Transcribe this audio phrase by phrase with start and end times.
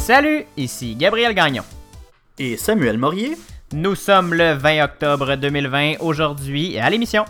[0.00, 1.62] Salut, ici Gabriel Gagnon.
[2.38, 3.36] Et Samuel Morier.
[3.74, 7.26] Nous sommes le 20 octobre 2020 aujourd'hui à l'émission.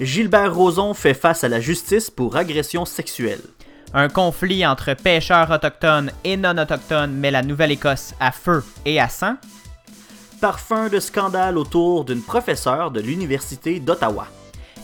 [0.00, 3.40] Gilbert Rozon fait face à la justice pour agression sexuelle.
[3.94, 9.08] Un conflit entre pêcheurs autochtones et non autochtones met la Nouvelle-Écosse à feu et à
[9.08, 9.36] sang.
[10.40, 14.26] Parfum de scandale autour d'une professeure de l'Université d'Ottawa.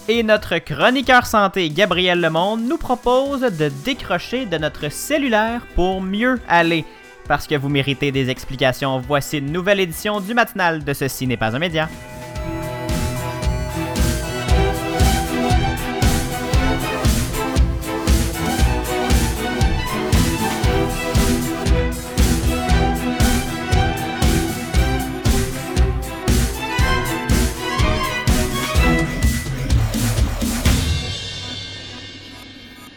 [0.08, 6.40] Et notre chroniqueur santé Gabriel Lemonde nous propose de décrocher de notre cellulaire pour mieux
[6.48, 6.84] aller.
[7.30, 11.37] Parce que vous méritez des explications, voici une nouvelle édition du matinal de Ceci n'est
[11.37, 11.89] pas un média.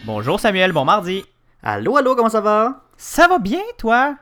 [0.03, 1.23] Bonjour Samuel, bon mardi.
[1.61, 2.81] Allô, allô, comment ça va?
[2.97, 4.15] Ça va bien, toi?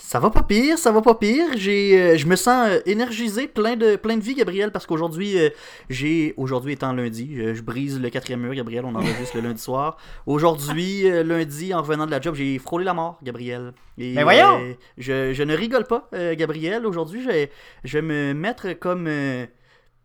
[0.00, 1.56] Ça va pas pire, ça va pas pire.
[1.56, 5.36] J'ai, euh, je me sens euh, énergisé, plein de, plein de vie, Gabriel, parce qu'aujourd'hui,
[5.36, 5.50] euh,
[5.90, 9.96] j'ai, aujourd'hui étant lundi, je brise le quatrième mur, Gabriel, on enregistre le lundi soir.
[10.24, 13.72] Aujourd'hui, lundi, en revenant de la job, j'ai frôlé la mort, Gabriel.
[13.98, 14.60] Et, Mais voyons!
[14.98, 16.86] je, je, ne rigole pas, Gabriel.
[16.86, 17.48] Aujourd'hui, je,
[17.82, 19.10] je vais me mettre comme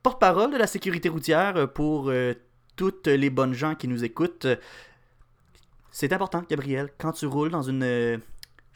[0.01, 2.11] porte-parole de la sécurité routière pour
[2.75, 4.47] toutes les bonnes gens qui nous écoutent.
[5.91, 8.19] C'est important, Gabriel, quand tu roules dans une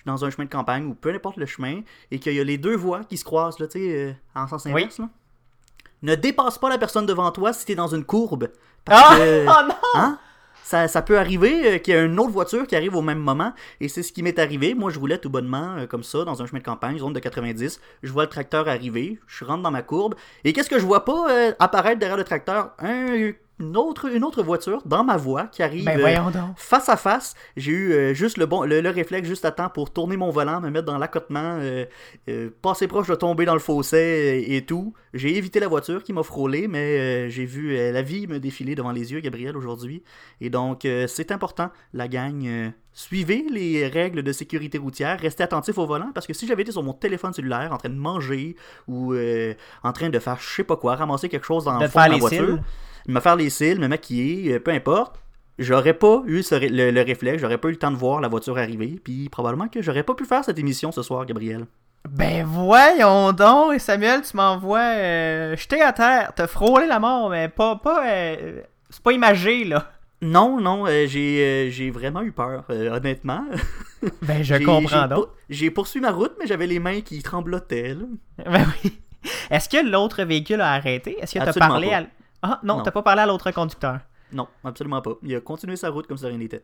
[0.07, 2.57] dans un chemin de campagne ou peu importe le chemin et qu'il y a les
[2.57, 5.01] deux voies qui se croisent là, euh, en sens inverse,
[6.01, 8.49] ne dépasse pas la personne devant toi si tu es dans une courbe.
[8.85, 9.15] Parce ah!
[9.17, 9.75] que, oh non!
[9.95, 10.19] Hein?
[10.63, 13.19] Ça, ça, peut arriver euh, qu'il y ait une autre voiture qui arrive au même
[13.19, 13.53] moment.
[13.79, 14.73] Et c'est ce qui m'est arrivé.
[14.73, 17.19] Moi, je roulais tout bonnement euh, comme ça dans un chemin de campagne, zone de
[17.19, 17.79] 90.
[18.03, 19.17] Je vois le tracteur arriver.
[19.27, 20.15] Je rentre dans ma courbe.
[20.43, 22.71] Et qu'est-ce que je vois pas apparaître derrière le tracteur?
[22.79, 26.97] Un une autre, une autre voiture dans ma voie qui arrive ben, euh, face à
[26.97, 27.33] face.
[27.55, 30.61] J'ai eu euh, juste le bon le, réflexe juste à temps pour tourner mon volant,
[30.61, 31.85] me mettre dans l'accotement, euh,
[32.61, 34.93] passer proche de tomber dans le fossé et, tout.
[35.13, 38.91] J'ai évité la voiture qui m'a frôlé, mais j'ai vu la vie me défiler devant
[38.91, 40.03] les yeux, Gabriel, aujourd'hui.
[40.41, 42.73] Et donc, c'est important, la gang.
[42.93, 46.71] Suivez les règles de sécurité routière, restez attentif au volant parce que si j'avais été
[46.71, 48.55] sur mon téléphone cellulaire en train de manger
[48.87, 49.15] ou
[49.83, 52.11] en train de faire je sais pas quoi, ramasser quelque chose dans le fond de
[52.11, 52.59] la voiture,
[53.07, 55.19] me faire les cils, me maquiller, euh, peu importe,
[55.57, 58.99] j'aurais pas eu le, réflexe, j'aurais pas eu le temps de voir la voiture arriver,
[59.03, 61.65] puis probablement que j'aurais pas pu faire cette émission ce soir, Gabriel.
[62.09, 67.49] Ben voyons donc, Samuel, tu m'envoies euh, jeter à terre, te frôler la mort, mais
[67.49, 69.91] pas, pas, euh, c'est pas imagé là.
[70.19, 73.45] Non, non, j'ai, vraiment eu peur, honnêtement.
[74.23, 75.27] ben je comprends donc.
[75.47, 77.95] J'ai poursuivi ma route, mais j'avais les mains qui tremblotaient.
[78.43, 78.97] Ben oui.
[79.51, 81.17] Est-ce que l'autre véhicule a arrêté?
[81.21, 82.05] Est-ce que tu as parlé à...
[82.49, 83.99] Ah, non, t'as pas parlé à l'autre conducteur.
[84.31, 85.13] Non, absolument pas.
[85.23, 86.63] Il a continué sa route comme ça rien n'était.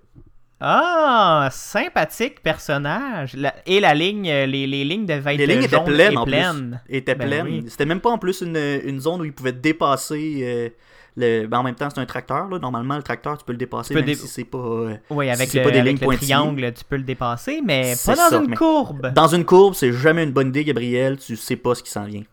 [0.66, 3.36] Ah, sympathique personnage.
[3.66, 6.82] et la ligne, euh, les, les lignes de Les lignes étaient pleines en pleines.
[6.86, 6.96] plus.
[6.96, 7.70] Étaient ben pleines.
[7.70, 10.40] C'était même pas en plus une, une, zone où il pouvait dépasser.
[10.42, 10.70] Euh,
[11.18, 11.48] le...
[11.48, 12.48] Ben, en même temps, c'est un tracteur.
[12.48, 12.60] Là.
[12.60, 14.58] Normalement, le tracteur, tu peux le dépasser même si c'est pas.
[14.58, 18.16] Euh, oui, avec, le, pas des lignes le triangle, tu peux le dépasser, mais pas
[18.16, 19.14] dans une courbe.
[19.14, 21.18] Dans une courbe, c'est jamais une bonne idée, Gabriel.
[21.18, 22.24] Tu sais pas ce qui s'en vient.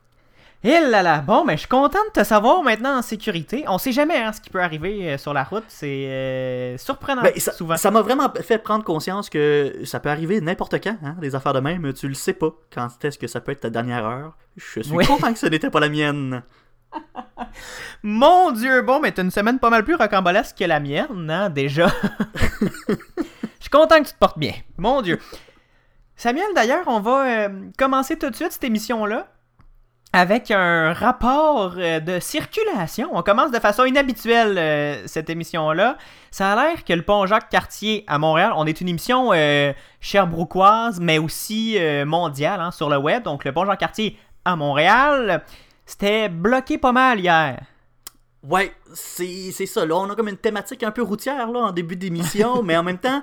[0.63, 3.65] Eh là là, bon, mais je suis content de te savoir maintenant en sécurité.
[3.67, 7.23] On sait jamais hein, ce qui peut arriver euh, sur la route, c'est euh, surprenant
[7.23, 7.79] ben, ça, souvent.
[7.79, 11.55] Ça m'a vraiment fait prendre conscience que ça peut arriver n'importe quand, hein, des affaires
[11.55, 14.37] de même, tu le sais pas quand est-ce que ça peut être ta dernière heure.
[14.59, 16.43] Je suis content que ce n'était pas la mienne.
[18.03, 21.49] Mon dieu, bon, mais t'as une semaine pas mal plus rocambolesque que la mienne, hein,
[21.49, 21.89] déjà.
[22.61, 24.53] Je suis content que tu te portes bien.
[24.77, 25.19] Mon dieu.
[26.17, 29.27] Samuel, d'ailleurs, on va euh, commencer tout de suite cette émission-là
[30.13, 33.11] avec un rapport euh, de circulation.
[33.13, 35.97] On commence de façon inhabituelle euh, cette émission-là.
[36.31, 41.01] Ça a l'air que le pont Jacques-Cartier à Montréal, on est une émission euh, cherbrouquoise,
[41.01, 43.23] mais aussi mondiale hein, sur le web.
[43.23, 45.43] Donc le pont Jacques-Cartier à Montréal,
[45.87, 47.61] c'était bloqué pas mal hier.
[48.43, 49.85] Ouais, c'est ça.
[49.85, 52.83] Là, on a comme une thématique un peu routière là, en début d'émission, mais en
[52.83, 53.23] même temps...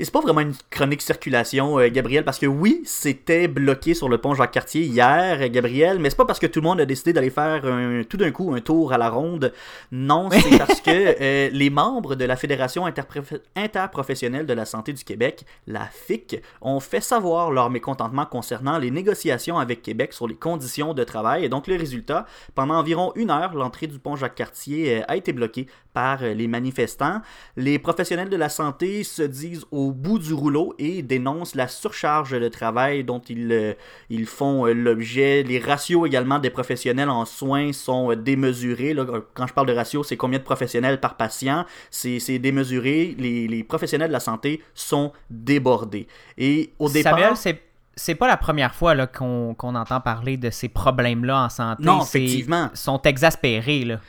[0.00, 4.08] Et c'est pas vraiment une chronique circulation, euh, Gabriel, parce que oui, c'était bloqué sur
[4.08, 6.84] le pont Jacques-Cartier hier, euh, Gabriel, mais c'est pas parce que tout le monde a
[6.84, 7.62] décidé d'aller faire
[8.08, 9.52] tout d'un coup un tour à la ronde.
[9.90, 15.02] Non, c'est parce que euh, les membres de la Fédération interprofessionnelle de la santé du
[15.02, 20.36] Québec, la FIC, ont fait savoir leur mécontentement concernant les négociations avec Québec sur les
[20.36, 21.44] conditions de travail.
[21.44, 22.24] Et donc, le résultat,
[22.54, 27.20] pendant environ une heure, l'entrée du pont Jacques-Cartier a été bloquée par les manifestants.
[27.56, 31.66] Les professionnels de la santé se disent au au bout du rouleau et dénoncent la
[31.66, 33.72] surcharge de travail dont ils, euh,
[34.10, 35.42] ils font euh, l'objet.
[35.42, 38.92] Les ratios également des professionnels en soins sont démesurés.
[38.92, 41.64] Là, quand je parle de ratio, c'est combien de professionnels par patient?
[41.90, 43.14] C'est démesuré.
[43.18, 46.06] Les, les, professionnels de la santé sont débordés.
[46.36, 47.36] Et au départ...
[47.36, 47.58] Samuel,
[47.98, 51.82] c'est pas la première fois qu'on entend parler de ces problèmes-là en santé.
[51.82, 52.70] Non, effectivement.
[52.72, 53.84] Ils sont exaspérés.
[53.84, 54.00] Là.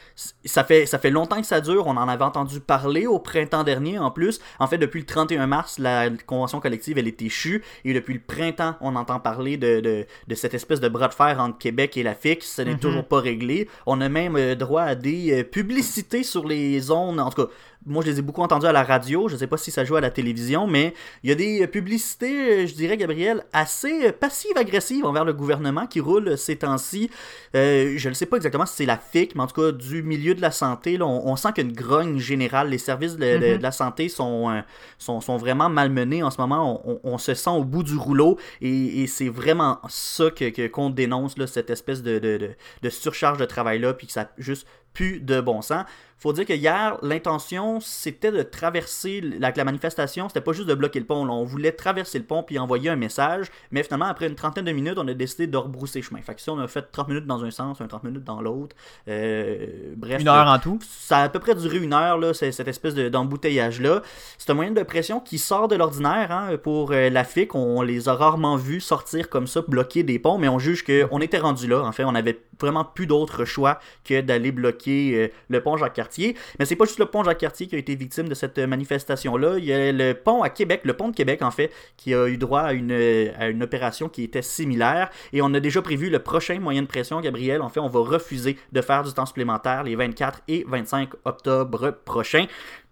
[0.45, 1.87] Ça, fait, ça fait longtemps que ça dure.
[1.87, 4.39] On en avait entendu parler au printemps dernier en plus.
[4.59, 7.63] En fait, depuis le 31 mars, la convention collective, elle est échue.
[7.83, 11.39] Et depuis le printemps, on entend parler de, de, cette espèce de bras de fer
[11.39, 12.43] entre Québec et la FIC.
[12.43, 12.79] Ce n'est mhm.
[12.79, 13.67] toujours pas réglé.
[13.87, 17.19] On a même euh, droit à des euh, publicités sur les zones.
[17.19, 17.51] En tout cas,
[17.85, 19.27] moi, je les ai beaucoup entendus à la radio.
[19.29, 20.93] Je ne sais pas si ça joue à la télévision, mais
[21.23, 26.37] il y a des publicités, je dirais, Gabriel, assez passives-agressives envers le gouvernement qui roulent
[26.37, 27.09] ces temps-ci.
[27.55, 30.03] Euh, je ne sais pas exactement si c'est la FIC, mais en tout cas, du
[30.03, 32.69] milieu de la santé, là, on, sent qu'il y a une grogne générale.
[32.69, 33.61] Les services de, mm-hmm.
[33.61, 34.61] la santé sont, euh,
[34.97, 36.81] sont, sont, vraiment malmenés en ce moment.
[37.03, 41.47] On, se sent au bout du rouleau et, c'est vraiment ça que, qu'on dénonce, là,
[41.47, 45.61] cette espèce de, de, de surcharge de travail-là, puis que ça juste plus de bon
[45.61, 45.85] sens
[46.19, 50.27] faut dire que hier, l'intention, c'était de traverser la, la manifestation.
[50.27, 51.27] C'était pas juste de bloquer le pont.
[51.29, 53.47] On voulait traverser le pont puis envoyer un message.
[53.71, 56.21] Mais finalement, après une trentaine de minutes, on a décidé de rebrousser chemin.
[56.21, 58.41] Fait que si on a fait 30 minutes dans un sens, un 30 minutes dans
[58.41, 58.75] l'autre.
[59.07, 60.21] Euh, bref.
[60.21, 60.79] Une heure en tout?
[60.89, 64.01] Ça a à peu près duré une heure, là, cette espèce d'embouteillage-là.
[64.37, 66.31] c'est un moyen de pression qui sort de l'ordinaire.
[66.31, 70.19] Hein, pour euh, la FIC, on, les a rarement vus sortir comme ça, bloquer des
[70.19, 70.37] ponts.
[70.37, 71.83] Mais on juge qu'on était rendu là.
[71.83, 76.35] En fait, on avait vraiment plus d'autre choix que d'aller bloquer euh, le pont Jacques-Cartier
[76.57, 79.57] mais c'est pas juste le pont Jacques-Cartier qui a été victime de cette manifestation-là.
[79.57, 82.27] Il y a le pont à Québec, le pont de Québec en fait, qui a
[82.27, 85.09] eu droit à une, une opération qui était similaire.
[85.33, 87.61] Et on a déjà prévu le prochain moyen de pression, Gabriel.
[87.61, 91.97] En fait, on va refuser de faire du temps supplémentaire les 24 et 25 octobre
[92.05, 92.45] prochains.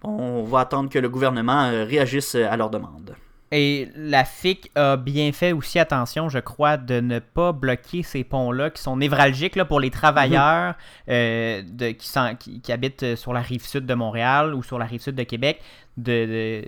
[0.04, 3.16] On va attendre que le gouvernement euh, réagisse à leur demande.
[3.52, 8.26] Et la FIC a bien fait aussi attention, je crois, de ne pas bloquer ces
[8.26, 10.74] ponts-là qui sont névralgiques là, pour les travailleurs
[11.08, 11.14] mhm.
[11.14, 15.02] euh, de, qui, qui, habitent sur la rive sud de Montréal ou sur la rive
[15.02, 15.62] sud de Québec,
[15.96, 16.62] de,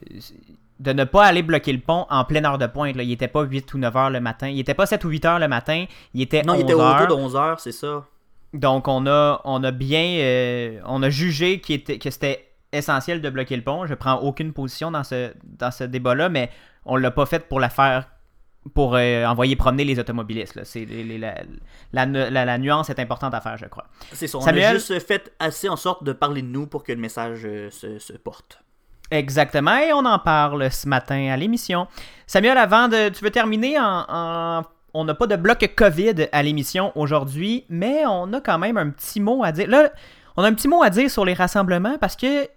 [0.79, 2.95] de, ne pas aller bloquer le pont en pleine heure de pointe.
[2.95, 3.03] Là.
[3.03, 4.47] Il n'était pas 8 ou 9 heures le matin.
[4.47, 5.85] Il n'était pas 7 ou 8 heures le matin.
[6.13, 8.05] Il était non, il était autour de 11 heures, c'est ça.
[8.53, 13.29] Donc on a, on a bien euh, on a jugé était, que c'était essentiel de
[13.29, 13.85] bloquer le pont.
[13.85, 16.49] Je prends aucune position dans ce, dans ce débat-là, mais
[16.85, 18.09] on l'a pas fait pour la faire
[18.73, 20.63] pour euh, envoyer promener les automobilistes.
[20.63, 20.85] C'est
[21.93, 23.85] la, la, nuance est importante à faire, je crois.
[24.13, 24.37] C'est ça.
[24.37, 27.41] On a juste fait assez en sorte de parler de nous pour que le message
[27.45, 28.61] euh, se, porte.
[29.11, 31.87] Exactement, et on en parle ce matin à l'émission.
[32.27, 33.09] Samuel, avant de...
[33.09, 34.63] Tu veux terminer en...
[34.93, 38.89] On n'a pas de bloc COVID à l'émission aujourd'hui, mais on a quand même un
[38.89, 39.67] petit mot à dire.
[39.67, 39.91] Là,
[40.35, 42.47] on a un petit mot à dire sur les rassemblements parce que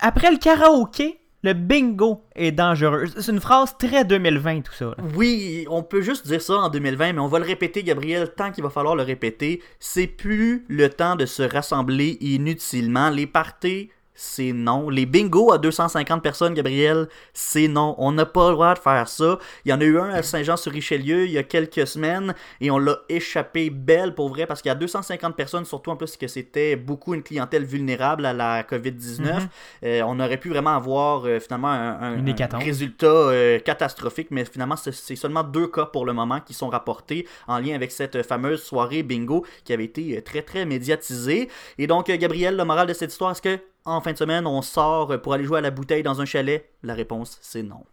[0.00, 3.06] après le karaoké, le bingo est dangereux.
[3.16, 4.94] C'est une phrase très 2020, tout ça.
[5.14, 8.50] Oui, on peut juste dire ça en 2020, mais on va le répéter, Gabriel, tant
[8.50, 9.62] qu'il va falloir le répéter.
[9.78, 13.08] C'est plus le temps de se rassembler inutilement.
[13.08, 14.90] Les parties c'est non.
[14.90, 17.94] Les bingos à 250 personnes, Gabriel, c'est non.
[17.98, 19.38] On n'a pas le droit de faire ça.
[19.64, 22.78] Il y en a eu un à Saint-Jean-sur-Richelieu il y a quelques semaines et on
[22.78, 26.26] l'a échappé belle pour vrai parce qu'il y a 250 personnes, surtout en plus que
[26.26, 29.20] c'était beaucoup une clientèle vulnérable à la COVID-19.
[29.20, 29.48] Mhm.
[29.84, 32.22] Euh, on aurait pu vraiment avoir euh, finalement un,
[32.58, 37.26] résultat euh, catastrophique, mais finalement c'est seulement deux cas pour le moment qui sont rapportés
[37.46, 41.48] en lien avec cette fameuse soirée bingo qui avait été très très médiatisée.
[41.78, 44.62] Et donc, Gabriel, le moral de cette histoire, est-ce que en fin de semaine, on
[44.62, 46.70] sort pour aller jouer à la bouteille dans un chalet?
[46.82, 47.84] La réponse, c'est non.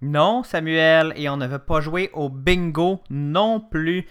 [0.00, 4.06] Non, Samuel, et on ne veut pas jouer au bingo non plus.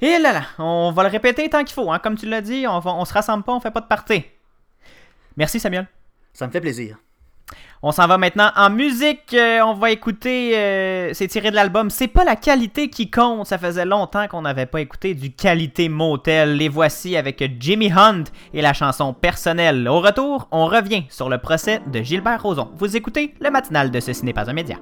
[0.00, 1.98] Et là là, on va le répéter tant qu'il faut, hein.
[1.98, 4.24] comme tu l'as dit, on, va, on se rassemble pas, on fait pas de party.
[5.36, 5.86] Merci Samuel.
[6.32, 6.98] Ça me fait plaisir.
[7.82, 9.32] On s'en va maintenant en musique.
[9.32, 10.52] Euh, on va écouter.
[10.54, 11.88] Euh, c'est tiré de l'album.
[11.88, 13.46] C'est pas la qualité qui compte.
[13.46, 16.56] Ça faisait longtemps qu'on n'avait pas écouté du qualité motel.
[16.56, 19.88] Les voici avec Jimmy Hunt et la chanson personnelle.
[19.88, 22.68] Au retour, on revient sur le procès de Gilbert Rozon.
[22.76, 24.76] Vous écoutez le matinal de Ceci n'est pas un média.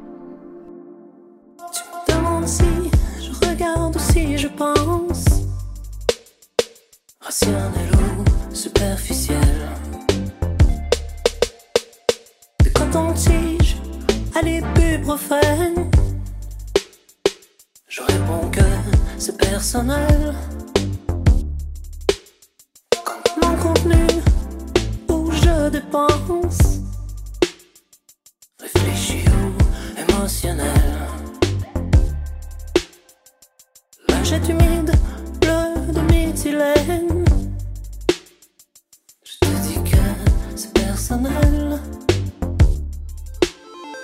[12.78, 13.76] Coton-tige
[14.34, 15.90] à l'ibuprofène.
[17.88, 18.60] Je réponds que
[19.18, 20.34] c'est personnel.
[23.42, 24.06] Mon contenu
[25.08, 26.80] où je dépense,
[28.60, 31.08] réfléchi ou émotionnel.
[34.08, 34.92] Lâchette humide,
[35.40, 37.24] bleu de méthylène.
[39.24, 40.04] Je te dis que
[40.54, 41.80] c'est personnel.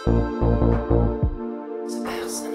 [0.06, 2.54] It's a person.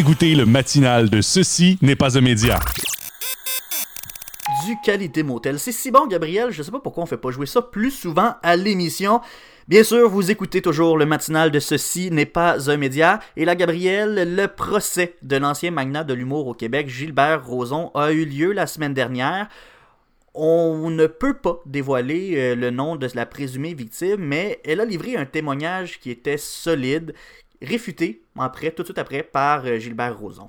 [0.00, 2.58] Écoutez le matinal de Ceci n'est pas un média.
[4.64, 5.58] du qualité motel.
[5.58, 8.36] C'est si bon, Gabriel, je sais pas pourquoi on fait pas jouer ça plus souvent
[8.42, 9.20] à l'émission.
[9.68, 13.20] Bien sûr, vous écoutez toujours le matinal de Ceci n'est pas un média.
[13.36, 18.10] Et là, Gabriel, le procès de l'ancien magnat de l'humour au Québec, Gilbert Rozon, a
[18.12, 19.48] eu lieu la semaine dernière.
[20.32, 24.86] On ne peut pas dévoiler euh, le nom de la présumée victime, mais elle a
[24.86, 27.12] livré un témoignage qui était solide,
[27.62, 30.48] réfuté après, tout de suite après par euh, Gilbert Rozon.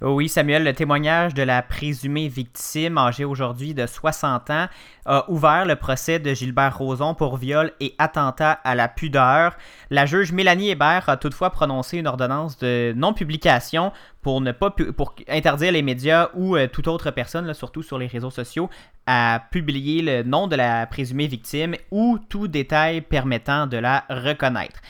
[0.00, 4.66] Oui, Samuel, le témoignage de la présumée victime, âgée aujourd'hui de 60 ans,
[5.06, 9.56] a ouvert le procès de Gilbert Rozon pour viol et attentat à la pudeur.
[9.90, 15.14] La juge Mélanie Hébert a toutefois prononcé une ordonnance de non-publication pour ne pas pour
[15.28, 18.70] interdire les médias ou euh, toute autre personne, là, surtout sur les réseaux sociaux,
[19.06, 24.80] à publier le nom de la présumée victime ou tout détail permettant de la reconnaître.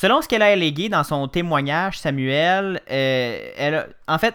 [0.00, 4.34] Selon ce qu'elle a allégué dans son témoignage, Samuel, euh, elle a- en fait,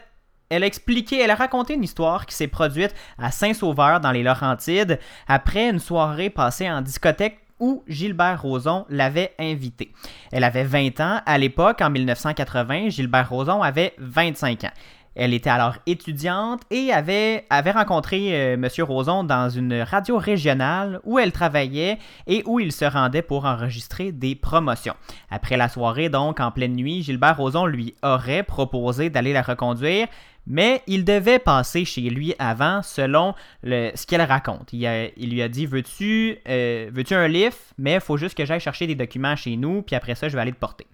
[0.50, 4.22] elle a expliqué, elle a raconté une histoire qui s'est produite à Saint-Sauveur dans les
[4.22, 9.92] Laurentides après une soirée passée en discothèque où Gilbert Rozon l'avait invitée.
[10.32, 14.72] Elle avait 20 ans à l'époque, en 1980, Gilbert Rozon avait 25 ans.
[15.16, 18.68] Elle était alors étudiante et avait, avait rencontré euh, M.
[18.80, 24.12] Rozon dans une radio régionale où elle travaillait et où il se rendait pour enregistrer
[24.12, 24.96] des promotions.
[25.32, 30.08] Après la soirée, donc en pleine nuit, Gilbert Rozon lui aurait proposé d'aller la reconduire,
[30.48, 34.74] mais il devait passer chez lui avant, selon ce qu'elle raconte.
[34.74, 37.74] Il, lui a dit Veux-tu euh, un lift?
[37.78, 40.36] Mais il faut juste que j'aille chercher des documents chez nous, puis après ça, je
[40.36, 40.86] vais aller te porter.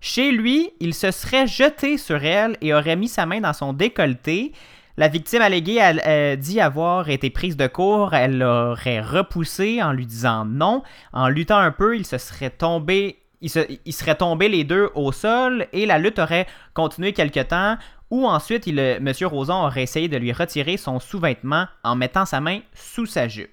[0.00, 3.72] Chez lui, il se serait jeté sur elle et aurait mis sa main dans son
[3.72, 4.52] décolleté.
[4.96, 8.14] La victime alléguée a euh, dit avoir été prise de court.
[8.14, 10.82] Elle l'aurait repoussé en lui disant non.
[11.12, 13.18] En luttant un peu, il se serait tombé.
[13.40, 17.40] Il, se- il serait tombé les deux au sol et la lutte aurait continué quelque
[17.40, 17.76] temps.
[18.10, 19.12] Ou ensuite, il, M.
[19.22, 23.50] Roson aurait essayé de lui retirer son sous-vêtement en mettant sa main sous sa jupe.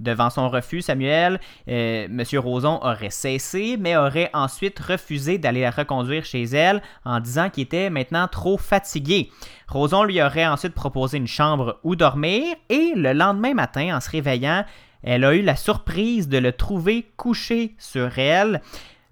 [0.00, 2.24] Devant son refus, Samuel, euh, M.
[2.38, 7.64] Roson aurait cessé, mais aurait ensuite refusé d'aller la reconduire chez elle en disant qu'il
[7.64, 9.30] était maintenant trop fatigué.
[9.68, 14.10] Roson lui aurait ensuite proposé une chambre où dormir et le lendemain matin, en se
[14.10, 14.64] réveillant,
[15.02, 18.60] elle a eu la surprise de le trouver couché sur elle.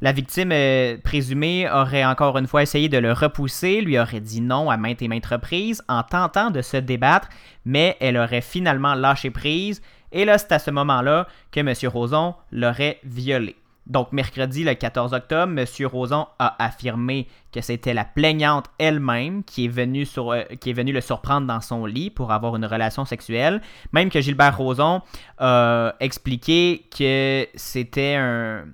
[0.03, 4.43] La victime euh, présumée aurait encore une fois essayé de le repousser, lui aurait dit
[4.43, 7.29] non à maintes et maintes reprises en tentant de se débattre,
[7.65, 9.81] mais elle aurait finalement lâché prise
[10.17, 11.75] Et là, c'est à ce moment-là que M.
[11.93, 13.55] Roson l'aurait violé.
[13.87, 15.87] Donc, mercredi, le 14 octobre, M.
[15.87, 20.73] Roson a affirmé que c'était la plaignante elle-même qui, est venue sur- euh, qui est
[20.73, 23.61] venue le surprendre dans son lit pour avoir une relation sexuelle.
[23.93, 25.03] Même que Gilbert Roson
[25.39, 28.65] a expliqué que c'était un.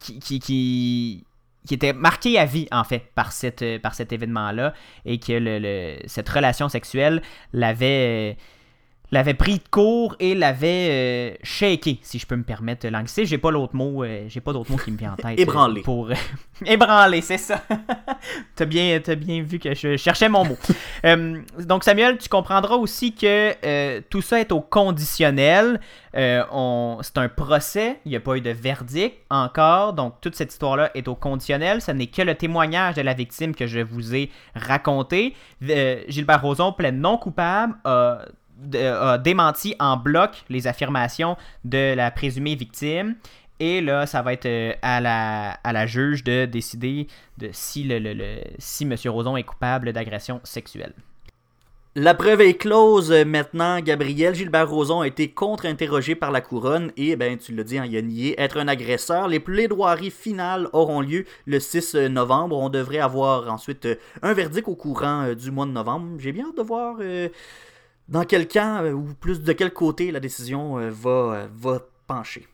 [0.00, 1.24] qui,
[1.70, 4.72] était marqué à vie, en fait, par, cette, par cet événement-là,
[5.04, 7.20] et que cette relation sexuelle
[7.52, 8.38] l'avait.
[9.12, 13.24] Euh, l'avait pris de court et l'avait euh, shaké, si je peux me permettre l'anglicisme.
[13.26, 15.38] J'ai pas l'autre mot, euh, j'ai pas d'autre mot qui me vient en tête.
[15.38, 15.82] euh, Ébranlé.
[15.82, 16.10] Pour...
[16.66, 17.62] Ébranlé, c'est ça.
[18.56, 20.56] t'as bien, t'as bien vu que je cherchais mon mot.
[21.06, 25.80] Euh, donc Samuel, tu comprendras aussi que euh, tout ça est au conditionnel.
[26.14, 26.98] Euh, on...
[27.00, 30.90] C'est un procès, il n'y a pas eu de verdict encore, donc toute cette histoire-là
[30.94, 31.80] est au conditionnel.
[31.80, 35.34] Ce n'est que le témoignage de la victime que je vous ai raconté.
[35.70, 38.26] Euh, Gilbert Rozon, plaide non coupable, a
[38.74, 43.16] a démenti en bloc les affirmations de la présumée victime.
[43.62, 47.84] Et là, ça va être euh, à, la, à la juge de décider de si,
[47.84, 48.94] le, le- si M.
[49.06, 50.94] Roson est coupable d'agression sexuelle.
[51.96, 53.80] La preuve est close euh, maintenant.
[53.80, 57.84] Gabriel Gilbert Rozon a été contre-interrogé par la couronne et, ben, tu l'as dit, hein,
[57.84, 59.26] il a nié être un agresseur.
[59.26, 62.56] Les plaidoiries finales auront lieu le 6 novembre.
[62.56, 66.16] On devrait avoir ensuite euh, un verdict au courant euh, du mois de novembre.
[66.18, 67.28] J'ai bien hâte de voir euh,
[68.10, 71.80] dans quel camp euh, ou plus de quel côté la décision euh, va, euh, va
[72.06, 72.46] pencher?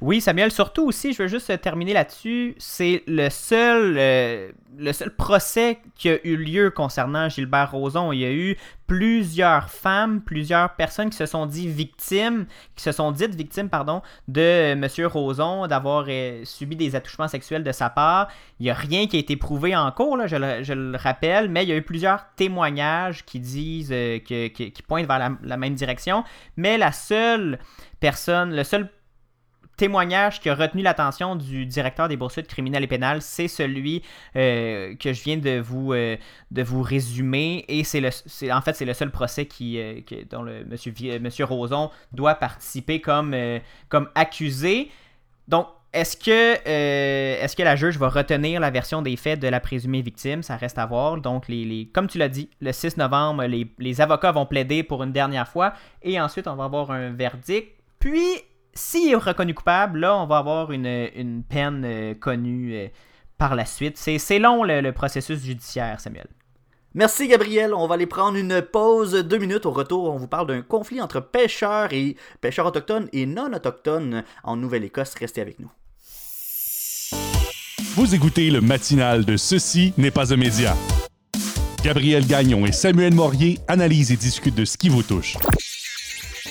[0.00, 5.14] Oui, Samuel, surtout aussi, je veux juste terminer là-dessus, c'est le seul, euh, le seul
[5.14, 8.12] procès qui a eu lieu concernant Gilbert Rozon.
[8.12, 8.56] Il y a eu
[8.86, 14.02] plusieurs femmes, plusieurs personnes qui se sont dit victimes, qui se sont dites victimes, pardon,
[14.28, 14.86] de M.
[15.06, 18.28] Roson, d'avoir euh, subi des attouchements sexuels de sa part.
[18.60, 21.64] Il n'y a rien qui a été prouvé en cours, là, je, le, rappelle, mais
[21.64, 25.74] il y a eu plusieurs témoignages qui disent, euh, qui pointent vers la, la même
[25.74, 26.24] direction.
[26.56, 27.58] Mais la seule
[28.00, 28.88] personne, le seul
[29.76, 34.02] témoignage qui a retenu l'attention du directeur des poursuites criminelles et pénales, c'est celui
[34.36, 36.16] euh, que je viens de vous, euh,
[36.50, 37.64] de vous résumer.
[37.68, 38.10] Et c'est le,
[38.52, 43.00] en fait, c'est le seul procès qui, euh, dont le monsieur, monsieur Roson doit participer
[43.00, 43.34] comme,
[43.88, 44.90] comme accusé.
[45.48, 49.60] Donc, est-ce que, est-ce que la juge va retenir la version des faits de la
[49.60, 50.42] présumée victime?
[50.42, 51.16] Ça reste à voir.
[51.18, 54.82] Donc, les, les- comme tu l'as dit, le 6 novembre, les, les avocats vont plaider
[54.82, 57.72] pour une dernière fois et ensuite, on va avoir un verdict.
[57.98, 58.20] Puis,
[58.76, 62.88] s'il est reconnu coupable, là, on va avoir une, une peine euh, connue euh,
[63.38, 63.96] par la suite.
[63.96, 66.28] C'est, c'est long, le, le processus judiciaire, Samuel.
[66.94, 69.66] Merci Gabriel, on va aller prendre une pause deux minutes.
[69.66, 74.24] Au retour, on vous parle d'un conflit entre pêcheurs et pêcheurs autochtones et non autochtones
[74.44, 75.14] en Nouvelle-Écosse.
[75.20, 75.70] Restez avec nous.
[77.96, 80.74] Vous écoutez le matinal de Ceci n'est pas un média.
[81.84, 85.36] Gabriel Gagnon et Samuel Morier analysent et discutent de ce qui vous touche.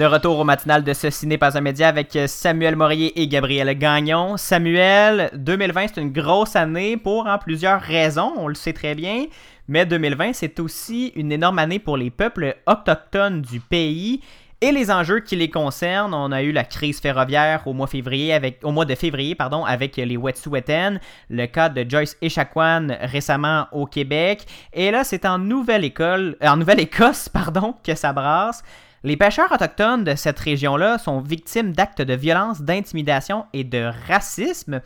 [0.00, 3.76] De retour au matinal de Ceci n'est pas un média avec Samuel Morier et Gabriel
[3.76, 4.38] Gagnon.
[4.38, 9.26] Samuel, 2020, c'est une grosse année pour en plusieurs raisons, on le sait très bien.
[9.68, 14.22] Mais 2020, c'est aussi une énorme année pour les peuples autochtones du pays
[14.62, 16.14] et les enjeux qui les concernent.
[16.14, 20.96] On a eu la crise ferroviaire au mois de février pardon, avec les Wet'suwet'en,
[21.28, 24.46] le cas de Joyce Echaquan récemment au Québec.
[24.72, 28.64] Et là, c'est en Nouvelle-École, en Nouvelle-Écosse pardon, que ça brasse.
[29.02, 34.82] Les pêcheurs autochtones de cette région-là sont victimes d'actes de violence, d'intimidation et de racisme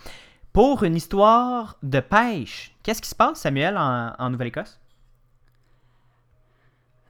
[0.52, 2.76] pour une histoire de pêche.
[2.84, 4.78] Qu'est-ce qui se passe, Samuel, en, Nouvelle-Écosse?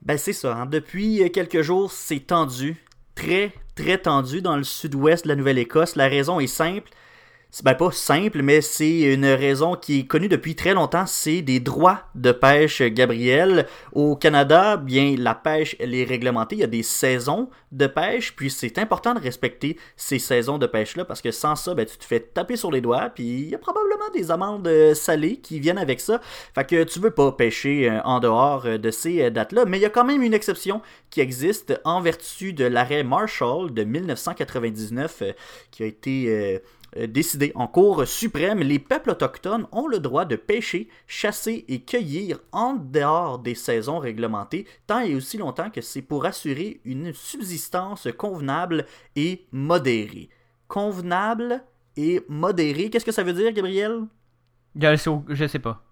[0.01, 0.67] Ben c'est ça, hein.
[0.67, 2.77] depuis euh, quelques jours, c'est tendu,
[3.15, 5.97] très très tendu dans le sud-ouest de la Nouvelle-Écosse.
[5.97, 6.91] La raison est simple,
[7.55, 11.41] c'est ben pas simple, mais c'est une raison qui est connue depuis très longtemps, c'est
[11.41, 13.69] des droits de pêche, Gabriel.
[13.93, 18.35] Au Canada, bien, la pêche, elle est réglementée, il y a des saisons de pêche,
[18.35, 21.97] puis c'est important de respecter ces saisons de pêche-là, parce que sans ça, ben, tu
[21.97, 25.37] te fais taper sur les doigts, puis il y a probablement des amendes euh, salées
[25.37, 26.21] qui viennent avec ça.
[26.57, 29.83] Fait que tu veux pas pêcher euh, en dehors euh, de ces dates-là, mais il
[29.83, 30.83] y a quand même une exception
[31.15, 35.33] qui existe en vertu de l'arrêt Marshall de 1999 euh,
[35.71, 36.61] qui a été
[37.09, 42.39] décidé en cour suprême, les peuples autochtones ont le droit de pêcher, chasser et cueillir
[42.53, 48.09] en dehors des saisons réglementées, tant et aussi longtemps que c'est pour assurer une subsistance
[48.17, 50.29] convenable et modérée.
[50.69, 51.63] convenable
[51.97, 52.91] et modéré.
[52.91, 54.07] Qu'est-ce que ça veut dire, Gabriel?
[55.29, 55.85] Je sais pas.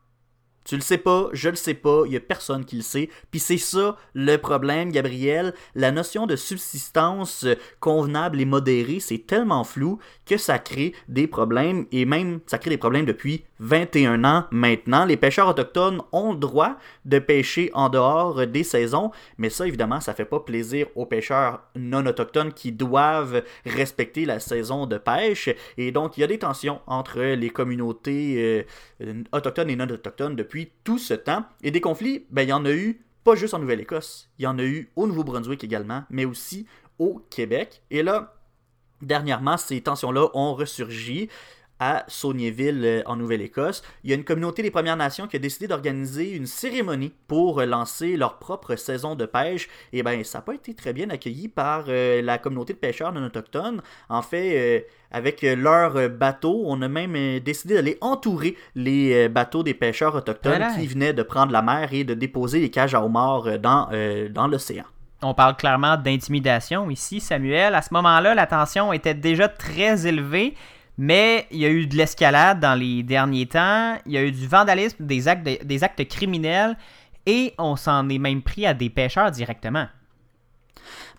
[0.65, 3.11] Tu le sais pas, je le sais pas, il y a personne qui le sait.
[3.31, 5.55] Puis c'est ça le problème, Gabriel.
[5.75, 11.27] La notion de subsistance euh, convenable et modérée, c'est tellement flou que ça crée des
[11.27, 15.05] problèmes et même ça crée des problèmes depuis 21 ans maintenant.
[15.05, 20.01] Les pêcheurs autochtones ont le droit de pêcher en dehors des saisons, mais ça évidemment,
[20.01, 25.49] ça fait pas plaisir aux pêcheurs non autochtones qui doivent respecter la saison de pêche
[25.79, 28.67] et donc il y a des tensions entre les communautés
[29.01, 31.45] euh, autochtones et non autochtones depuis tout ce temps.
[31.63, 34.47] Et des conflits, ben, il y en a eu pas juste en Nouvelle-Écosse, il y
[34.49, 36.67] en a eu au Nouveau-Brunswick également, mais aussi
[36.99, 37.83] au Québec.
[37.93, 38.35] Et là,
[39.01, 41.29] dernièrement, ces tensions-là ont ressurgi
[41.83, 43.83] à Saunieville euh, en Nouvelle-Écosse.
[44.05, 47.61] Il y a une communauté des Premières Nations qui a décidé d'organiser une cérémonie pour
[47.63, 49.69] lancer leur propre saison de pêche.
[49.93, 53.13] Et ben ça n'a pas été très bien accueilli par euh, la communauté de pêcheurs
[53.13, 53.83] non autochtones.
[54.09, 59.75] En fait, euh, avec leur bateau, on a même décidé d'aller entourer les bateaux des
[59.75, 63.59] pêcheurs autochtones qui venaient de prendre la mer et de déposer les cages à homards
[63.59, 63.91] dans,
[64.31, 64.85] dans l'océan.
[65.25, 67.77] On parle clairement d'intimidation ici, Samuel.
[67.77, 70.55] À ce moment-là, la tension était déjà très élevée.
[70.99, 74.31] Mais il y a eu de l'escalade dans les derniers temps, il y a eu
[74.31, 76.77] du vandalisme, des actes, criminels,
[77.27, 79.87] et on s'en est même pris à des pêcheurs directement.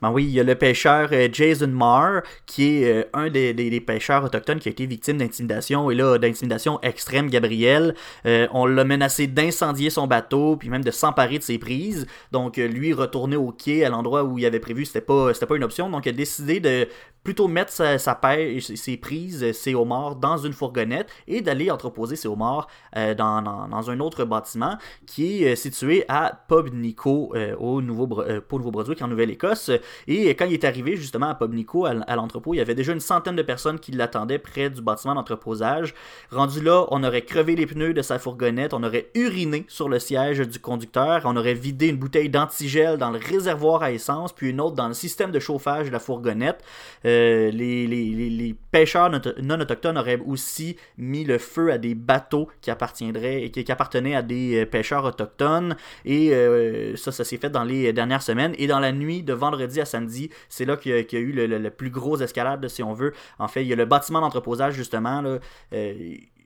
[0.02, 3.84] Ben oui, il y a le pêcheur euh, Jason Marr, qui est euh, un des,
[3.86, 7.96] pêcheurs autochtones qui a été victime d'intimidation, et là, d'intimidation extrême, Gabriel.
[8.26, 12.08] Euh, on l'a menacé d'incendier son bateau, puis même de s'emparer de ses prises.
[12.32, 15.64] Donc, lui, retourner au quai, à l'endroit où il avait prévu, c'était pas, pas une
[15.64, 15.90] option.
[15.90, 16.88] Donc, il a décidé de
[17.24, 22.28] plutôt mettre sa, pêche, ses prises, ses homards dans une fourgonnette et d'aller entreposer ses
[22.28, 29.08] homards dans, dans, un autre bâtiment qui est situé à Pobnico euh, au Nouveau-Brunswick en
[29.08, 29.72] Nouvelle-Écosse.
[30.08, 33.00] Et quand il est arrivé justement à Pobnico, à, l'entrepôt, il y avait déjà une
[33.00, 35.94] centaine de personnes qui l'attendaient près du bâtiment d'entreposage.
[36.32, 40.00] Rendu là, on aurait crevé les pneus de sa fourgonnette, on aurait uriné sur le
[40.00, 44.50] siège du conducteur, on aurait vidé une bouteille d'antigel dans le réservoir à essence, puis
[44.50, 46.64] une autre dans le système de chauffage de la fourgonnette.
[47.06, 53.52] Euh, les, pêcheurs non autochtones auraient aussi mis le feu à des bateaux qui appartiendraient
[53.52, 55.76] qui, qui appartenaient à des euh, pêcheurs autochtones.
[56.06, 58.54] Et euh, ça, ça s'est fait dans les dernières semaines.
[58.58, 61.70] Et dans la nuit de vendredi à samedi, c'est là qu'il y, a eu le,
[61.70, 63.14] plus gros escalade, si on veut.
[63.40, 65.22] En fait, il y a le bâtiment d'entreposage, justement.
[65.22, 65.40] Là,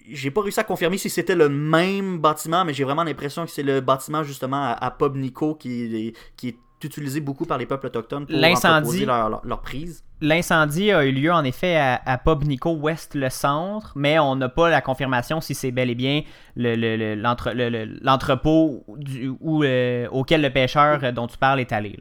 [0.10, 3.52] j'ai pas réussi à confirmer si c'était le même bâtiment, mais j'ai vraiment l'impression que
[3.52, 7.88] c'est le bâtiment justement à, à Pobnico qui, qui est utilisé beaucoup par les peuples
[7.88, 10.04] autochtones pour l'incendie leur, leur, prise.
[10.22, 14.50] L'incendie a eu lieu en effet à, à Pobnico Ouest, le centre, mais on n'a
[14.50, 16.22] pas la confirmation si c'est bel et bien
[16.56, 22.00] l'entrepôt le, euh, auquel le pêcheur dont tu parles est allé.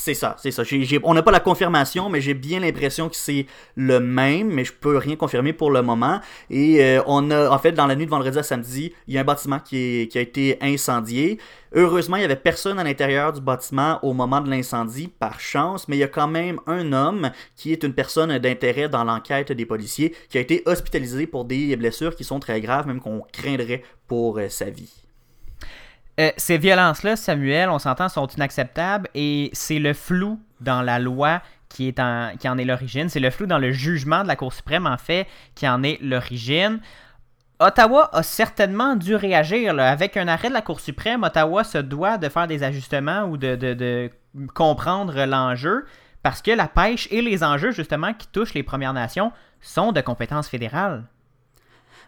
[0.00, 0.62] C'est ça, c'est ça.
[1.02, 4.72] on n'a pas la confirmation, mais j'ai bien l'impression que c'est le même, mais je
[4.72, 6.20] peux rien confirmer pour le moment.
[6.50, 9.18] Et euh, on a, en fait, dans la nuit de vendredi à samedi, il y
[9.18, 11.38] a un bâtiment qui, a été incendié.
[11.74, 15.88] Heureusement, il n'y avait personne à l'intérieur du bâtiment au moment de l'incendie, par chance,
[15.88, 19.50] mais il y a quand même un homme qui est une personne d'intérêt dans l'enquête
[19.50, 23.24] des policiers qui a été hospitalisé pour des blessures qui sont très graves, même qu'on
[23.32, 25.07] craindrait pour euh, sa vie.
[26.18, 31.40] Euh, ces violences-là, Samuel, on s'entend, sont inacceptables et c'est le flou dans la loi
[31.68, 33.08] qui, est en, qui en est l'origine.
[33.08, 35.98] C'est le flou dans le jugement de la Cour suprême, en fait, qui en est
[36.02, 36.80] l'origine.
[37.60, 39.78] Ottawa a certainement dû réagir.
[39.78, 43.36] Avec un arrêt de la Cour suprême, Ottawa se doit de faire des ajustements ou
[43.36, 44.10] de,
[44.54, 45.84] comprendre l'enjeu
[46.22, 50.00] parce que la pêche et les enjeux, justement, qui touchent les Premières Nations sont de
[50.00, 51.04] compétences fédérales.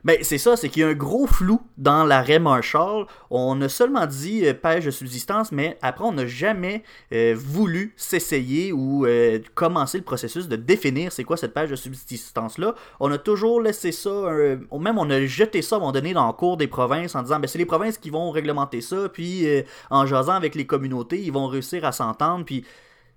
[0.05, 3.07] Ben, c'est ça, c'est qu'il y a un gros flou dans l'arrêt Marshall.
[3.31, 6.83] On a seulement dit euh, pêche de subsistance, mais après, on n'a jamais
[7.13, 11.77] euh, voulu s'essayer ou euh, commencer le processus de définir c'est quoi cette pêche de
[11.77, 12.75] subsistance-là.
[12.99, 16.27] On a toujours laissé ça, même on a jeté ça à un moment donné dans
[16.27, 19.47] le cours des provinces en disant ben, c'est les provinces qui vont réglementer ça, puis
[19.91, 22.65] en jasant avec les communautés, ils vont réussir à s'entendre, puis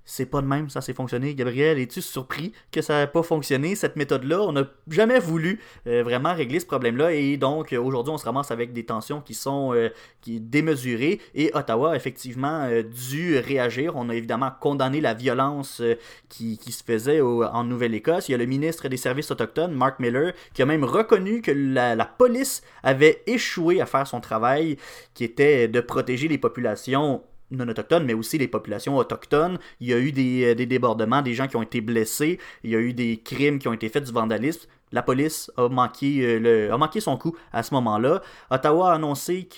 [0.05, 1.33] c'est pas de même, ça s'est fonctionné.
[1.33, 4.41] Gabriel, es-tu surpris que ça n'a pas fonctionné, cette méthode-là?
[4.41, 8.25] On n'a jamais voulu euh, vraiment régler ce problème-là et donc euh, aujourd'hui, on se
[8.25, 9.89] ramasse avec des tensions qui sont euh,
[10.27, 12.69] démesurées et Ottawa a effectivement
[13.09, 13.93] dû réagir.
[13.95, 15.81] On a évidemment condamné la violence
[16.29, 18.29] qui, se faisait en Nouvelle-Écosse.
[18.29, 21.51] Il y a le ministre des Services autochtones, Mark Miller, qui a même reconnu que
[21.51, 24.77] la police avait échoué à faire son travail
[25.13, 27.21] qui était de protéger les populations
[27.57, 29.57] non autochtones, mais aussi les populations autochtones.
[29.79, 32.71] Il y a eu des, euh, des, débordements, des gens qui ont été blessés, il
[32.71, 34.67] y a eu des crimes qui ont été faits, du vandalisme.
[34.93, 38.21] La police a manqué, euh, le, a manqué son coup à ce moment-là.
[38.51, 39.49] Ottawa a annoncé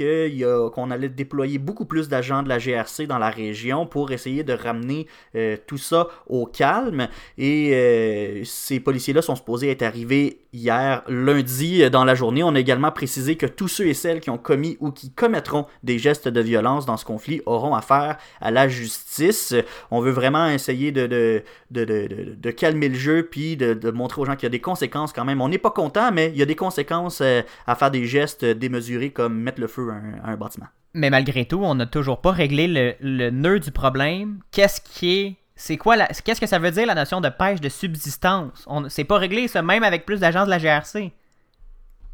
[0.74, 4.54] qu'on allait déployer beaucoup plus d'agents de la GRC dans la région pour essayer de
[4.54, 7.10] ramener euh, tout ça au calme.
[7.38, 12.42] Et euh, ces policiers-là sont supposés être arrivés hier lundi dans la journée.
[12.42, 15.66] On a également précisé que tous ceux et celles qui ont commis ou qui commettront
[15.84, 19.54] des gestes de violence dans ce conflit auront affaire à la justice.
[19.92, 24.22] On veut vraiment essayer de, de, de, de, calmer le jeu puis de, de montrer
[24.22, 25.42] aux gens qu'il y a des conséquences quand même.
[25.42, 28.46] On n'est pas content, mais il y a des conséquences euh, à faire des gestes
[28.46, 29.90] démesurés comme mettre le feu
[30.24, 30.68] à un, bâtiment.
[30.94, 34.40] Mais malgré tout, on n'a toujours pas réglé le, nœud du problème.
[34.52, 35.36] Qu'est-ce qui est.
[35.56, 36.08] C'est quoi la.
[36.08, 38.64] Qu'est-ce que ça veut dire la notion de pêche de subsistance?
[38.68, 38.90] On...
[38.90, 41.12] C'est pas réglé ça, même avec plus d'agents de la GRC.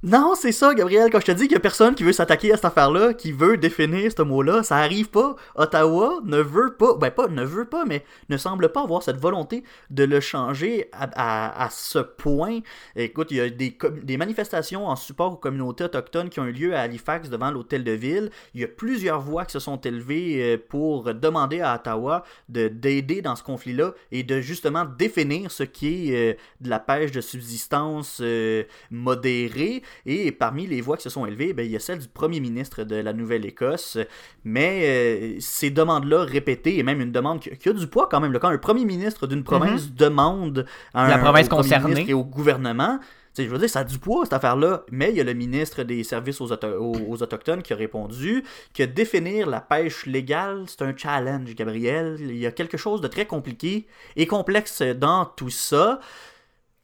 [0.03, 1.11] Non, c'est ça, Gabriel.
[1.11, 3.31] Quand je te dis qu'il y a personne qui veut s'attaquer à cette affaire-là, qui
[3.31, 5.35] veut définir ce mot-là, ça arrive pas.
[5.53, 9.17] Ottawa ne veut pas, ben pas ne veut pas, mais ne semble pas avoir cette
[9.17, 12.61] volonté de le changer à, ce point.
[12.95, 16.51] Écoute, il y a des, des manifestations en support aux communautés autochtones qui ont eu
[16.51, 18.31] lieu à Halifax devant l'hôtel de ville.
[18.55, 22.69] Il y a plusieurs voix qui se sont élevées euh, pour demander à Ottawa de
[22.69, 27.11] d'aider dans ce conflit-là et de justement définir ce qui est euh, de la pêche
[27.11, 29.83] de subsistance euh, modérée.
[30.05, 32.39] Et parmi les voix qui se sont élevées, ben, il y a celle du premier
[32.39, 33.97] ministre de la Nouvelle-Écosse.
[34.43, 38.19] Mais euh, ces demandes-là répétées, et même une demande qui, qui a du poids quand
[38.19, 41.09] même, quand un premier ministre d'une province demande à Mhm.
[41.09, 42.05] La un, province au concernée.
[42.07, 42.99] et au gouvernement,
[43.37, 45.83] je veux dire, ça a du poids cette affaire-là, mais il y a le ministre
[45.83, 50.65] des Services aux, auto- aux- aux Autochtones qui a répondu que définir la pêche légale,
[50.67, 52.17] c'est un challenge, Gabriel.
[52.19, 55.99] Il y a quelque chose de très compliqué et complexe dans tout ça.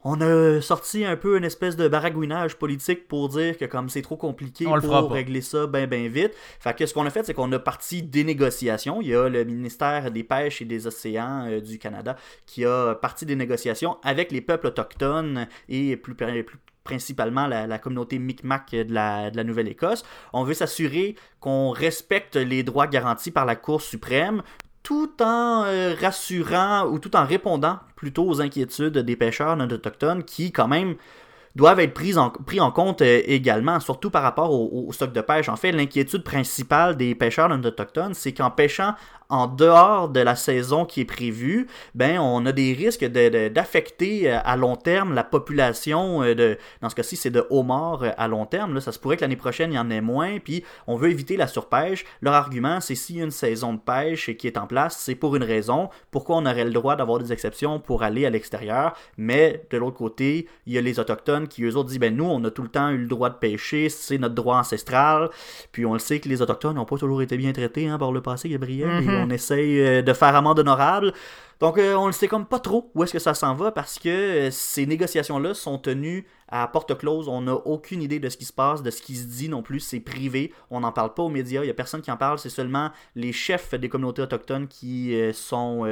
[0.03, 4.03] On a sorti un peu une espèce de baragouinage politique pour dire que comme c'est
[4.03, 6.33] trop compliqué On pour régler ça ben ben vite.
[6.59, 9.01] Fait que ce qu'on a fait, c'est qu'on a parti des négociations.
[9.01, 12.93] Il y a le ministère des Pêches et des Océans euh, du Canada qui a
[12.95, 18.71] parti des négociations avec les peuples autochtones et plus, plus principalement la, la communauté Micmac
[18.71, 20.03] de la, de la Nouvelle-Écosse.
[20.31, 24.41] On veut s'assurer qu'on respecte les droits garantis par la Cour suprême
[24.87, 30.23] tout en euh, rassurant ou tout en répondant plutôt aux inquiétudes des pêcheurs non autochtones
[30.23, 30.95] qui, quand même,
[31.57, 32.17] doivent être pris
[32.61, 35.49] en, compte euh, également, surtout par rapport au, au stock de pêche.
[35.49, 38.93] En fait, l'inquiétude principale des pêcheurs non autochtones, c'est qu'en pêchant
[39.29, 43.47] en dehors de la saison qui est prévue, ben on a des risques de- de-
[43.49, 48.03] d'affecter euh, à long terme la population euh, de dans ce cas-ci c'est de homards
[48.03, 50.01] euh, à long terme là, ça se pourrait que l'année prochaine il y en ait
[50.01, 52.05] moins puis on veut éviter la surpêche.
[52.21, 55.43] Leur argument c'est a une saison de pêche qui est en place, c'est pour une
[55.43, 55.89] raison.
[56.11, 59.97] Pourquoi on aurait le droit d'avoir des exceptions pour aller à l'extérieur, mais de l'autre
[59.97, 62.61] côté, il y a les autochtones qui eux autres disent ben nous on a tout
[62.63, 65.29] le temps eu le droit de pêcher, c'est notre droit ancestral.
[65.71, 68.11] Puis on le sait que les autochtones n'ont pas toujours été bien traités hein, par
[68.11, 68.87] le passé, Gabriel.
[69.25, 71.13] On essaye euh, de faire amende honorable.
[71.59, 73.97] Donc euh, on ne sait comme pas trop où est-ce que ça s'en va parce
[73.97, 77.27] que euh, ces négociations-là sont tenues à porte close.
[77.27, 79.63] On n'a aucune idée de ce qui se passe, de ce qui se dit non
[79.63, 79.79] plus.
[79.79, 80.53] C'est privé.
[80.69, 81.61] On n'en parle pas aux médias.
[81.61, 82.37] Il n'y a personne qui en parle.
[82.37, 85.85] C'est seulement les chefs des communautés autochtones qui, euh, sont,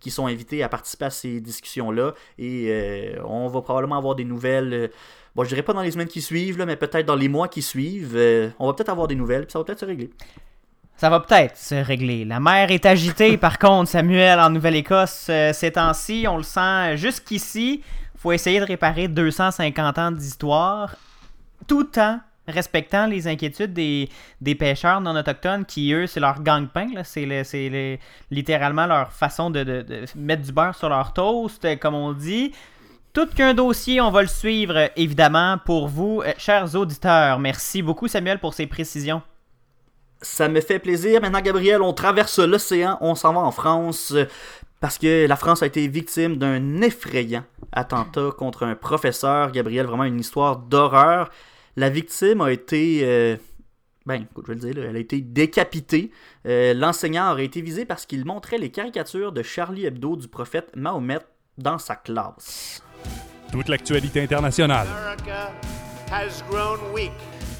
[0.00, 2.14] qui sont invités à participer à ces discussions-là.
[2.38, 4.90] Et on va probablement avoir des nouvelles.
[5.34, 7.48] Bon, je dirais pas dans les semaines qui suivent, là, mais peut-être dans les mois
[7.48, 8.16] qui suivent.
[8.58, 10.10] on va peut-être avoir des nouvelles, puis ça va peut-être se régler.
[10.96, 12.24] Ça va peut-être se régler.
[12.24, 16.26] La mer est agitée, par contre, Samuel, en Nouvelle-Écosse, euh, ces temps-ci.
[16.28, 17.82] On le sent jusqu'ici.
[18.16, 20.96] faut essayer de réparer 250 ans d'histoire,
[21.68, 24.08] tout en respectant les inquiétudes des,
[24.58, 26.88] pêcheurs non autochtones qui, eux, c'est leur gang-pain.
[27.04, 27.98] C'est le- c'est le-
[28.30, 32.12] littéralement leur façon de, de- de mettre du beurre sur leur toast, euh, comme on
[32.12, 32.52] dit.
[33.12, 37.38] Tout qu'un dossier, on va le suivre, euh, évidemment, pour vous, euh, chers auditeurs.
[37.38, 39.20] Merci beaucoup, Samuel, pour ces précisions.
[40.22, 41.20] Ça me fait plaisir.
[41.20, 44.24] Maintenant, Gabriel, on traverse l'océan, on s'en va en France euh,
[44.80, 49.52] parce que la France a été victime d'un effrayant attentat contre un professeur.
[49.52, 51.30] Gabriel, vraiment une histoire d'horreur.
[51.76, 53.00] La victime a été...
[53.02, 53.36] euh,
[54.06, 56.10] ben, écoute, je vais le dire, là, elle a été décapitée.
[56.46, 60.70] Euh, L'enseignant aurait été visé parce qu'il montrait les caricatures de Charlie Hebdo du prophète
[60.76, 61.18] Mahomet
[61.58, 62.82] dans sa classe.
[63.52, 64.86] Toute l'actualité internationale.
[64.88, 65.52] America
[66.10, 67.12] has grown weak.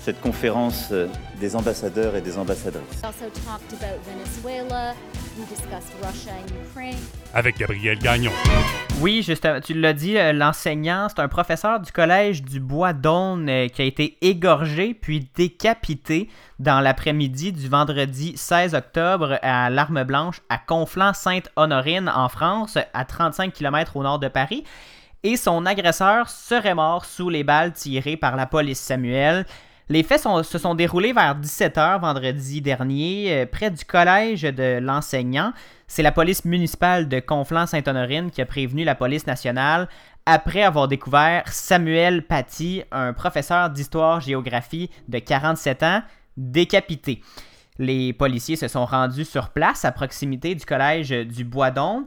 [0.07, 1.09] Cette conférence euh,
[1.41, 3.03] des ambassadeurs et des ambassadrices.
[3.03, 4.95] We also talked about Venezuela.
[5.37, 6.97] We discussed Russia and Ukraine.
[7.35, 8.31] Avec Gabriel Gagnon.
[9.01, 13.49] Oui, justement, tu l'as dit, euh, l'enseignant, c'est un professeur du collège du Bois d'Aulne
[13.49, 16.29] euh, qui a été égorgé puis décapité
[16.61, 23.53] dans l'après-midi du vendredi 16 octobre à l'Arme Blanche à Conflans-Sainte-Honorine en France, à 35
[23.53, 24.63] km au nord de Paris.
[25.25, 29.45] Et son agresseur serait mort sous les balles tirées par la police Samuel.
[29.89, 35.53] Les faits se sont déroulés vers 17h vendredi dernier, euh, près du collège de l'enseignant.
[35.87, 39.89] c'est la police municipale de Conflans-Sainte-Honorine qui a prévenu la police nationale
[40.27, 46.03] après avoir découvert Samuel Paty, un professeur d'histoire-géographie de 47 ans,
[46.37, 47.23] décapité.
[47.79, 52.07] Les policiers se sont rendus sur place à proximité du collège du Bois d'Onde.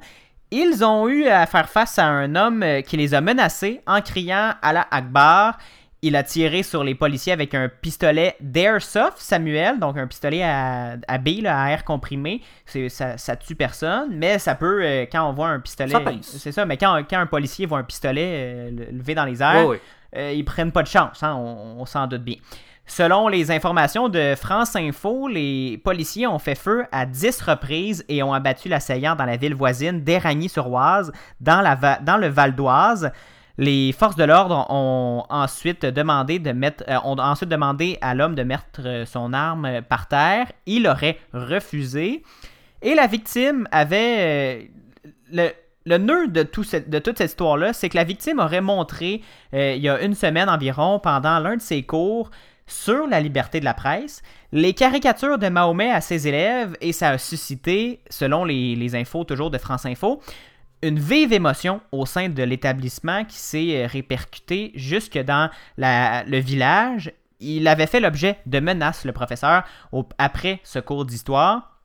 [0.52, 4.02] Ils ont eu à faire face à un homme euh, qui les a menacés en
[4.02, 5.58] criant à la Akbar.
[6.02, 10.96] Il a tiré sur les policiers avec un pistolet d'Airsoft, Samuel, donc un pistolet à,
[11.08, 12.42] à à air comprimé.
[12.66, 15.92] C'est- Ça, ça tue personne, mais ça peut, euh, quand on voit un pistolet.
[16.22, 19.42] C'est ça, mais quand, quand un policier voit un pistolet euh, le- levé dans les
[19.44, 19.82] airs, ouais.
[20.16, 22.38] euh, ils prennent pas de chance, hein, on, on s'en doute bien.
[22.86, 28.24] Selon les informations de France Info, les policiers ont fait feu à 10 reprises et
[28.24, 33.12] ont abattu l'assaillant dans la ville voisine d'Éragny-sur-Oise, dans, la Va- dans le Val d'Oise.
[33.60, 39.66] Les forces de l'ordre ont ensuite demandé euh, à l'homme de mettre euh, son arme
[39.66, 40.50] euh, par terre.
[40.66, 42.24] Il aurait refusé.
[42.82, 44.72] Et la victime avait
[45.30, 50.02] le, nœud de, toute cette histoire-là, c'est que la victime aurait montré, il y a
[50.02, 52.32] une semaine environ, pendant l'un de ses cours
[52.68, 54.22] sur la liberté de la presse,
[54.54, 59.52] les caricatures de Mahomet à ses élèves, et ça a suscité, selon les infos toujours
[59.52, 60.22] de France Info,
[60.82, 67.12] une vive émotion au sein de l'établissement qui s'est euh, répercutée jusque dans le village.
[67.40, 69.64] Il avait fait l'objet de menaces, le professeur,
[70.18, 71.80] après ce cours d'histoire.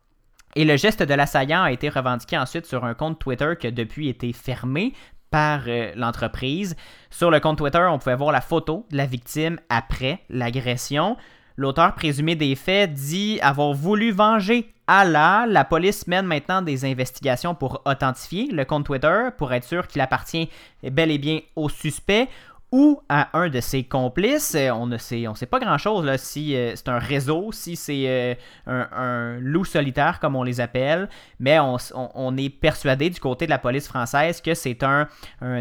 [0.57, 3.70] Et le geste de l'assaillant a été revendiqué ensuite sur un compte Twitter qui a
[3.70, 4.92] depuis été fermé
[5.30, 6.76] par euh, l'entreprise.
[7.11, 11.16] Sur le compte Twitter, on pouvait voir la photo de la victime après l'agression.
[11.56, 15.46] L'auteur présumé des faits dit avoir voulu venger Allah.
[15.48, 20.00] La police mène maintenant des investigations pour authentifier le compte Twitter pour être sûr qu'il
[20.00, 20.50] appartient
[20.82, 22.28] bel et bien au suspect
[22.74, 24.56] ou à un de ses complices.
[24.56, 28.34] Euh, On ne sait, pas grand-chose si euh, c'est un réseau, si c'est euh,
[28.66, 31.08] un, loup solitaire comme on les appelle,
[31.38, 35.06] mais on, est persuadé du côté de la police française que c'est un,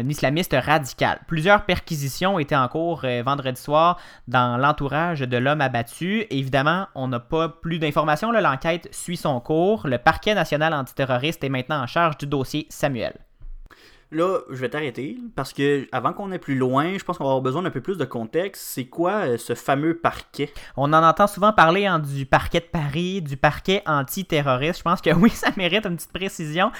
[0.08, 1.20] islamiste radical.
[1.28, 6.26] Plusieurs perquisitions étaient en cours vendredi soir dans l'entourage de l'homme abattu.
[6.30, 8.32] Évidemment, on n'a pas plus d'informations.
[8.32, 9.86] L'enquête suit son cours.
[9.86, 13.14] Le parquet national antiterroriste est maintenant en charge du dossier Samuel.
[14.14, 17.30] Là, je vais t'arrêter parce que avant qu'on aille plus loin, je pense qu'on va
[17.30, 18.62] avoir besoin d'un peu plus de contexte.
[18.62, 20.52] C'est quoi euh, ce fameux parquet?
[20.76, 24.78] On en entend souvent parler hein, du parquet de Paris, du parquet antiterroriste.
[24.78, 26.70] Je pense que oui, ça mérite une petite précision.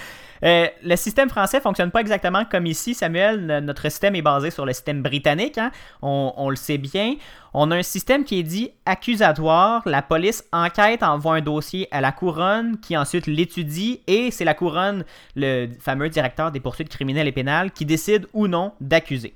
[0.44, 3.44] Euh, le système français fonctionne pas exactement comme ici, Samuel.
[3.64, 5.58] Notre système est basé sur le système britannique.
[5.58, 5.72] hein.
[6.02, 7.16] On le sait bien.
[7.56, 9.82] On a un système qui est dit accusatoire.
[9.86, 14.54] La police enquête, envoie un dossier à la couronne qui ensuite l'étudie et c'est la
[14.54, 15.04] couronne,
[15.36, 19.34] le fameux directeur des poursuites criminelles et pénales, qui décide ou non d'accuser.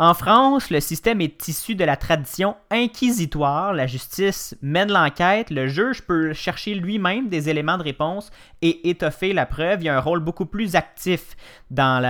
[0.00, 3.72] En France, le système est issu de la tradition inquisitoire.
[3.72, 8.30] La justice mène l'enquête, le juge peut chercher lui-même des éléments de réponse
[8.62, 9.82] et étoffer la preuve.
[9.82, 11.36] Il y a un rôle beaucoup plus actif
[11.72, 12.00] dans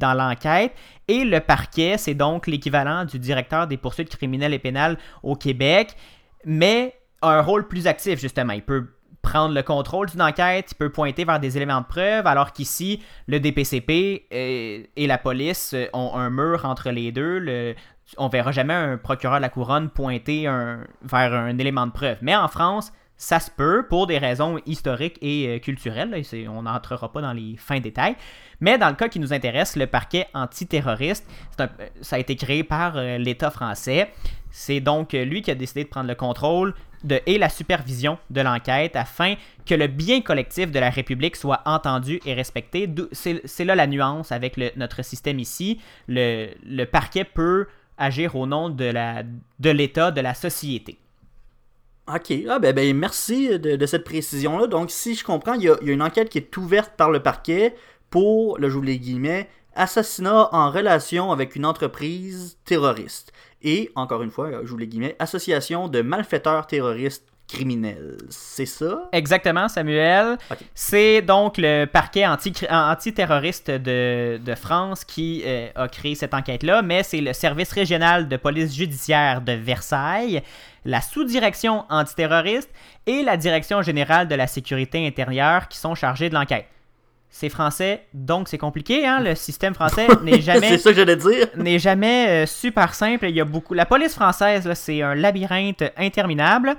[0.00, 0.74] l'enquête.
[1.08, 5.96] et le parquet, c'est donc l'équivalent du directeur des poursuites criminelles et pénales au Québec,
[6.44, 8.52] mais a un rôle plus actif, justement.
[8.52, 8.88] Il peut
[9.24, 13.02] prendre le contrôle d'une enquête, il peut pointer vers des éléments de preuve, alors qu'ici,
[13.26, 17.38] le DPCP et, et la police euh, ont un mur entre les deux.
[17.38, 17.74] Le,
[18.18, 22.18] on verra jamais un procureur de la couronne pointer vers un élément de preuve.
[22.20, 26.22] Mais en France, ça se peut pour des raisons historiques et euh, culturelles.
[26.48, 28.16] on n'entrera pas dans les fins détails.
[28.60, 31.26] Mais dans le cas qui nous intéresse, le parquet antiterroriste,
[31.60, 31.66] euh,
[32.00, 34.10] ça a été créé par euh, l'État français.
[34.50, 36.74] C'est donc euh, lui qui a décidé de prendre le contrôle
[37.26, 39.34] et la supervision de l'enquête afin
[39.66, 42.88] que le bien collectif de la République soit entendu et respecté.
[43.12, 45.80] C'est là la nuance avec notre système ici.
[46.08, 47.66] Le, parquet peut
[47.98, 50.96] agir au nom de l'État, de la société.
[52.06, 54.66] Ok, ah ben, ben merci de, cette précision-là.
[54.66, 57.74] Donc, si je comprends, il y a une enquête qui est ouverte par le parquet
[58.14, 63.32] pour, là j'ouvre les guillemets, assassinat en relation avec une entreprise terroriste.
[63.60, 68.18] Et, encore une fois, j'ouvre les guillemets, association de malfaiteurs terroristes criminels.
[68.28, 69.08] C'est ça?
[69.10, 70.38] Exactement, Samuel.
[70.76, 76.82] C'est donc le parquet anti- antiterroriste de, de France qui euh, a créé cette enquête-là,
[76.82, 80.40] mais c'est le service régional de police judiciaire de Versailles,
[80.84, 82.70] la sous-direction antiterroriste
[83.06, 86.66] et la direction générale de la sécurité intérieure qui sont chargés de l'enquête.
[87.36, 89.18] C'est français, donc c'est compliqué, hein?
[89.18, 91.48] Le système français n'est jamais c'est ça que j'allais dire.
[91.56, 93.26] n'est jamais euh, super simple.
[93.28, 93.74] Il y a beaucoup.
[93.74, 96.76] La police française, c'est un labyrinthe interminable.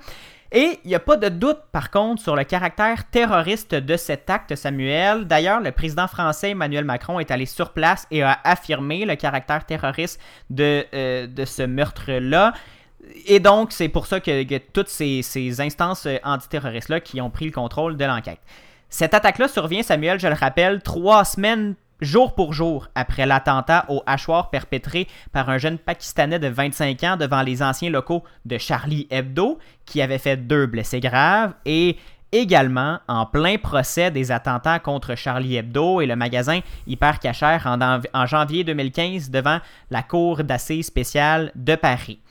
[0.54, 4.30] Et il n'y a pas de doute, par contre, sur le caractère terroriste de cet
[4.30, 5.26] acte, Samuel.
[5.26, 9.66] D'ailleurs, le président français Emmanuel Macron est allé sur place et a affirmé le caractère
[9.66, 12.54] terroriste de, euh, de ce meurtre-là.
[13.26, 17.30] Et donc, c'est pour ça que, que toutes ces, ces instances euh, antiterroristes-là qui ont
[17.30, 18.40] pris le contrôle de l'enquête.
[18.98, 24.02] Cette attaque-là survient, Samuel, je le rappelle, trois semaines jour pour jour après l'attentat au
[24.06, 29.06] hachoir perpétré par un jeune Pakistanais de 25 ans devant les anciens locaux de Charlie
[29.10, 31.98] Hebdo, qui avait fait deux blessés graves, et
[32.32, 38.00] également en plein procès des attentats contre Charlie Hebdo et le magasin Hyper Cacher en,
[38.14, 39.60] en janvier 2015 devant
[39.92, 42.22] la Cour d'assises spéciale de Paris.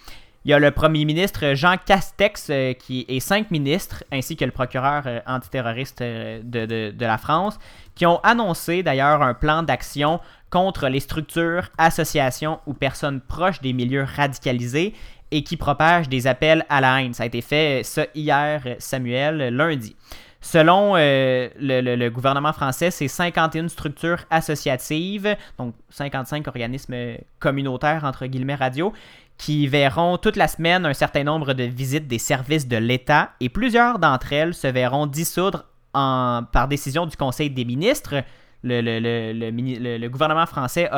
[0.44, 4.44] Il y a le premier ministre Jean Castex euh, qui est cinq ministres, ainsi que
[4.44, 7.58] le procureur euh, antiterroriste euh, de, de- la France,
[7.94, 10.20] qui ont annoncé d'ailleurs un plan d'action
[10.50, 14.92] contre les structures, associations ou personnes proches des milieux radicalisés
[15.30, 17.14] et qui propagent des appels à la haine.
[17.14, 19.96] Ça a été fait euh, ça hier, euh, Samuel, euh, lundi.
[20.42, 28.04] Selon euh, le, le- gouvernement français, c'est 51 structures associatives, donc 55 organismes euh, communautaires,
[28.04, 28.92] entre guillemets, radio,
[29.38, 33.48] qui verront toute la semaine un certain nombre de visites des services de l'État et
[33.48, 38.22] plusieurs d'entre elles se verront dissoudre en- par décision du Conseil des ministres.
[38.66, 40.88] Le, gouvernement français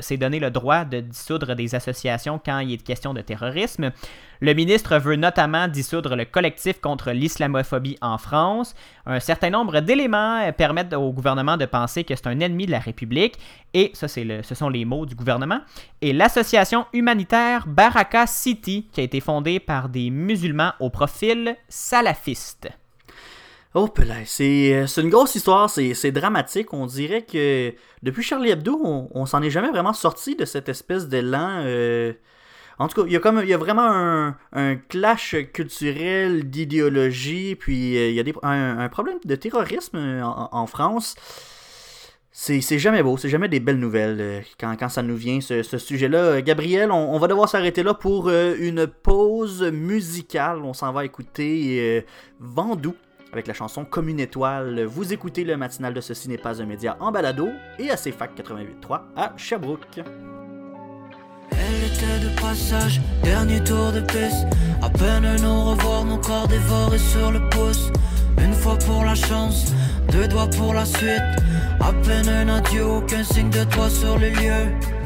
[0.00, 3.90] s'est donné le droit de dissoudre des associations quand il est question de terrorisme.
[4.40, 8.76] Le ministre veut notamment dissoudre le collectif contre l'islamophobie en France.
[9.04, 12.78] Un certain nombre d'éléments permettent au gouvernement de penser que c'est un ennemi de la
[12.78, 13.34] République.
[13.74, 15.60] Et ça, ce sont les mots du gouvernement.
[16.00, 22.68] Et l'association humanitaire Baraka City, qui a été fondée par des musulmans au profil salafiste.
[23.80, 23.88] Oh,
[24.24, 26.72] c'est euh, c'est une grosse histoire, c'est dramatique.
[26.72, 27.72] On dirait que
[28.02, 31.62] depuis Charlie Hebdo, on, s'en est jamais vraiment sorti de cette espèce d'élan.
[31.64, 32.12] euh,
[32.80, 36.50] En tout cas, il y a, comme, il y a vraiment un, un clash culturel
[36.50, 41.14] d'idéologie, puis euh, il y a des, un, problème de terrorisme en, France.
[42.32, 46.42] C'est jamais beau, c'est jamais des belles nouvelles quand, quand ça nous vient, ce, sujet-là.
[46.42, 50.64] Gabriel, on, on va devoir s'arrêter là pour une pause musicale.
[50.64, 52.04] On s'en va écouter
[52.40, 52.96] Vandou
[53.32, 54.84] avec la chanson Comme une étoile.
[54.84, 57.48] Vous écoutez le matinal de Ceci n'est pas un média en balado
[57.78, 60.00] et à CFAC 88.3 à Sherbrooke.
[61.50, 64.46] Elle était de passage, dernier tour de piste.
[64.82, 67.90] À peine nous revoir, nos corps dévorés sur le pouce.
[68.42, 69.72] Une fois pour la chance,
[70.12, 71.22] deux doigts pour la suite.
[71.80, 74.97] À peine un adieu, aucun signe de toi sur le lieu.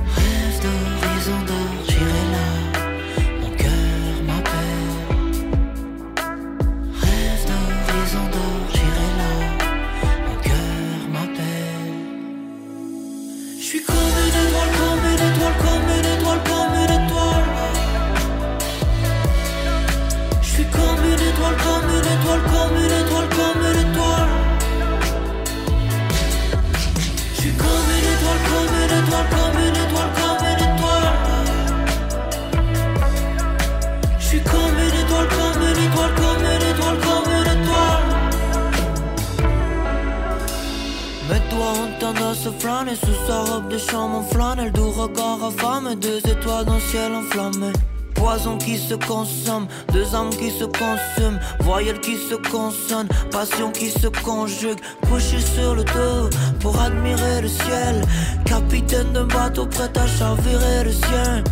[49.06, 55.40] Consomme, deux âmes qui se consument, voyelles qui se consonnent, passion qui se conjugue, couché
[55.40, 56.30] sur le dos
[56.60, 58.02] pour admirer le ciel,
[58.44, 61.44] capitaine d'un bateau prêt à chavirer le sien.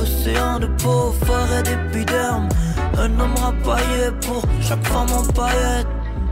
[0.00, 2.48] Océan de peau, forêt d'épiderme,
[2.98, 5.86] un homme rapaillé pour chaque femme en paillettes.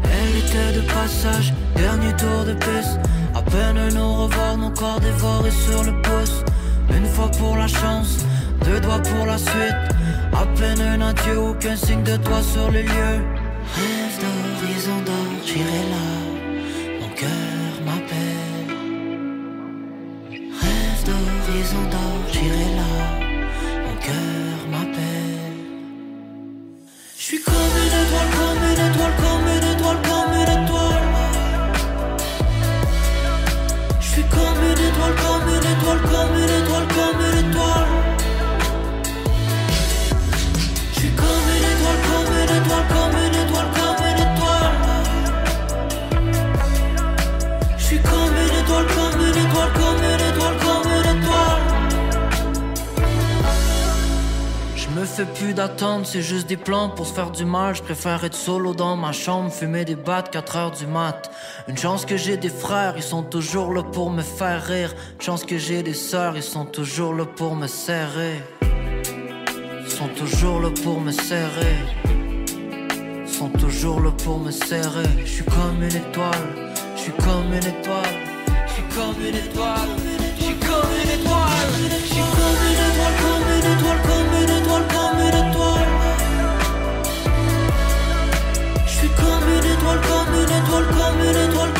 [0.04, 2.98] Elle était de passage, dernier tour de piste.
[3.34, 6.44] À peine nous revoir, nos corps dévorés sur le pouce.
[6.94, 8.18] Une fois pour la chance,
[8.64, 9.91] deux doigts pour la suite.
[10.34, 13.12] À peine un adieu, aucun signe de toi sur le lieu.
[13.76, 16.06] Rêve d'horizon d'or, j'irai là.
[17.00, 18.68] Mon cœur m'appelle.
[20.30, 22.92] Rêve d'horizon d'or, j'irai là.
[23.84, 25.58] Mon cœur m'appelle.
[27.18, 31.06] Je suis comme une étoile, comme une étoile, comme une étoile, comme une étoile.
[34.00, 37.31] Je suis comme une étoile, comme une étoile, comme une étoile, comme une étoile.
[55.12, 57.74] Fais plus d'attente, c'est juste des plans pour se faire du mal.
[57.74, 61.30] Je préfère être solo dans ma chambre, fumer des battes 4 heures du mat.
[61.68, 64.94] Une chance que j'ai des frères, ils sont toujours là pour me faire rire.
[65.14, 68.42] Une chance que j'ai des sœurs, ils sont toujours là pour me serrer.
[69.84, 71.76] Ils sont toujours là pour me serrer.
[73.26, 75.10] Ils sont toujours là pour me serrer.
[75.24, 76.48] Je suis comme une étoile,
[76.96, 78.16] je suis comme une étoile.
[78.66, 79.88] Je comme une étoile,
[80.38, 81.42] je suis comme une étoile.
[81.82, 84.31] Je comme une étoile, comme une étoile, comme une étoile,
[84.88, 85.88] comme une étoile.
[88.86, 89.48] Je suis comme
[91.22, 91.71] une étoile,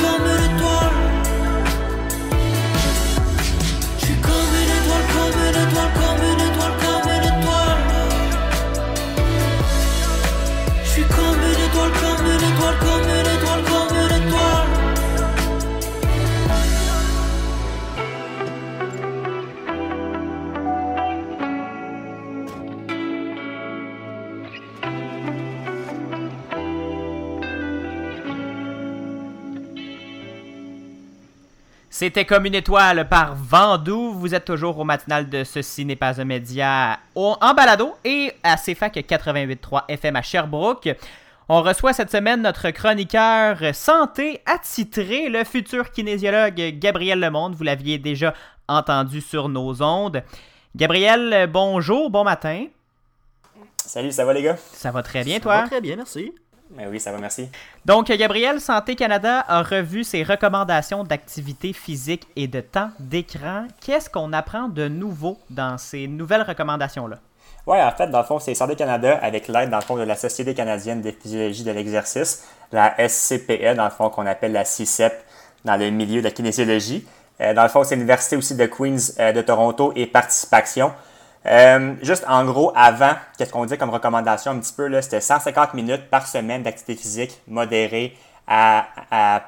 [32.03, 34.12] C'était comme une étoile par Vendoux.
[34.14, 38.57] Vous êtes toujours au matinal de Ceci n'est pas un média en balado et à
[38.57, 40.88] CFAC 88.3 FM à Sherbrooke.
[41.48, 47.55] On reçoit cette semaine notre chroniqueur santé attitré, le futur kinésiologue Gabriel Lemonde.
[47.55, 48.34] Vous l'aviez déjà
[48.66, 50.24] entendu sur nos ondes.
[50.74, 52.66] Gabriel, bonjour, bon matin.
[53.76, 54.57] Salut, ça va les gars?
[54.57, 55.61] Ça va très bien, Ça toi?
[55.61, 56.32] va très bien, merci.
[56.78, 57.48] Oui, ça va, merci.
[57.84, 63.66] Donc, Gabriel, Santé Canada a revu ses recommandations d'activité physique et de temps d'écran.
[63.80, 67.18] Qu'est-ce qu'on apprend de nouveau dans ces nouvelles recommandations-là?
[67.66, 70.02] Ouais, en fait, dans le fond, c'est Santé Canada avec l'aide, dans le fond, de
[70.02, 74.64] la Société canadienne de physiologie de l'exercice, la SCPE, dans le fond, qu'on appelle la
[74.64, 75.12] CICEP
[75.64, 77.06] dans le milieu de la kinésiologie.
[77.40, 80.92] Euh, dans le fond, c'est l'Université aussi de Queen's euh, de Toronto et Participation.
[81.47, 85.74] Euh, juste en gros, avant, qu'est-ce qu'on dit comme recommandation un petit peu, c'était 150
[85.74, 88.16] minutes par semaine d'activité physique modérée
[88.47, 88.86] à,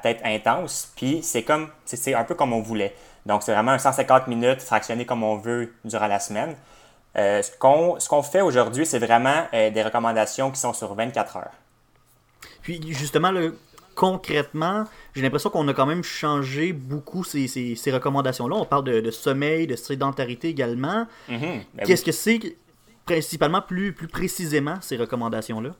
[0.01, 0.91] peut-être intense.
[0.95, 2.95] Puis c'est comme, c'est- un peu comme on voulait.
[3.25, 6.55] Donc c'est vraiment un 150 minutes fractionné comme on veut durant la semaine.
[7.17, 7.51] Euh, ce
[8.09, 11.51] qu'on fait aujourd'hui, c'est vraiment euh, des recommandations qui sont sur 24 heures.
[12.61, 13.49] Puis justement, là,
[13.95, 14.83] concrètement,
[15.15, 18.55] j'ai l'impression qu'on a quand même changé beaucoup ces, ces- ces recommandations-là.
[18.55, 21.07] On parle de, de sommeil, de sédentarité également.
[21.29, 21.63] Mhm.
[21.73, 22.39] Ben Qu'est-ce que c'est
[23.05, 25.71] principalement plus, plus précisément ces recommandations-là?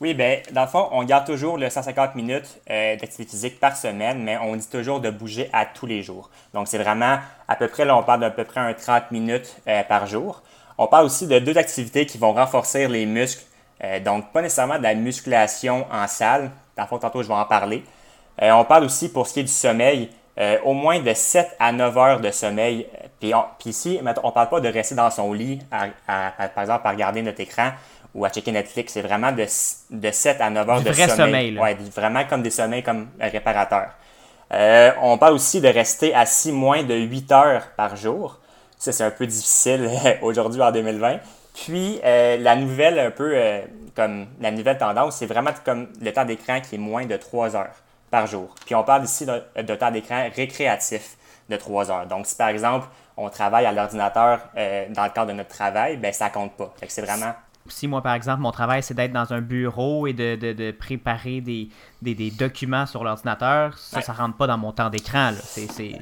[0.00, 3.76] Oui, ben, dans le fond, on garde toujours le 150 minutes euh, d'activité physique par
[3.76, 6.30] semaine, mais on dit toujours de bouger à tous les jours.
[6.54, 7.18] Donc, c'est vraiment
[7.48, 10.42] à peu près, là, on parle d'à peu près un 30 minutes euh, par jour.
[10.78, 13.42] On parle aussi de deux activités qui vont renforcer les muscles.
[13.84, 16.50] Euh, donc, pas nécessairement de la musculation en salle.
[16.76, 17.84] Dans le fond, tantôt, je vais en parler.
[18.42, 21.48] Euh, on parle aussi pour ce qui est du sommeil, euh, au moins de 7
[21.58, 22.86] à 9 heures de sommeil.
[23.20, 26.32] Puis, on- puis ici, on ne parle pas de rester dans son lit, à- à-
[26.44, 27.70] à- par exemple, à regarder notre écran
[28.14, 28.92] ou à checker Netflix.
[28.92, 29.44] C'est vraiment de,
[29.90, 31.16] de 7 à 9 heures Du de vrai sommeil.
[31.16, 31.62] sommeil, là.
[31.62, 33.90] Ouais, vraiment comme des sommeils comme réparateurs.
[34.52, 38.38] Euh, on parle aussi de rester assis moins de 8 heures par jour.
[38.78, 39.90] Ça, c'est un peu difficile
[40.22, 41.18] aujourd'hui en 2020.
[41.64, 43.62] Puis, euh, la nouvelle, un peu euh,
[43.96, 47.56] comme la nouvelle tendance, c'est vraiment comme le temps d'écran qui est moins de 3
[47.56, 47.74] heures
[48.10, 48.54] par jour.
[48.64, 51.16] Puis, on parle ici de, de temps d'écran récréatif
[51.48, 52.06] de 3 heures.
[52.06, 52.86] Donc, si par exemple,
[53.16, 56.72] on travaille à l'ordinateur euh, dans le cadre de notre travail, ben ça compte pas.
[56.78, 57.32] Fait que c'est vraiment
[57.66, 60.70] Si moi, par exemple, mon travail, c'est d'être dans un bureau et de, de- de
[60.70, 61.68] préparer des,
[62.02, 64.02] des- des documents sur l'ordinateur, ça, Ouais.
[64.02, 65.32] ça rentre pas dans mon temps d'écran.
[65.42, 65.98] c'est-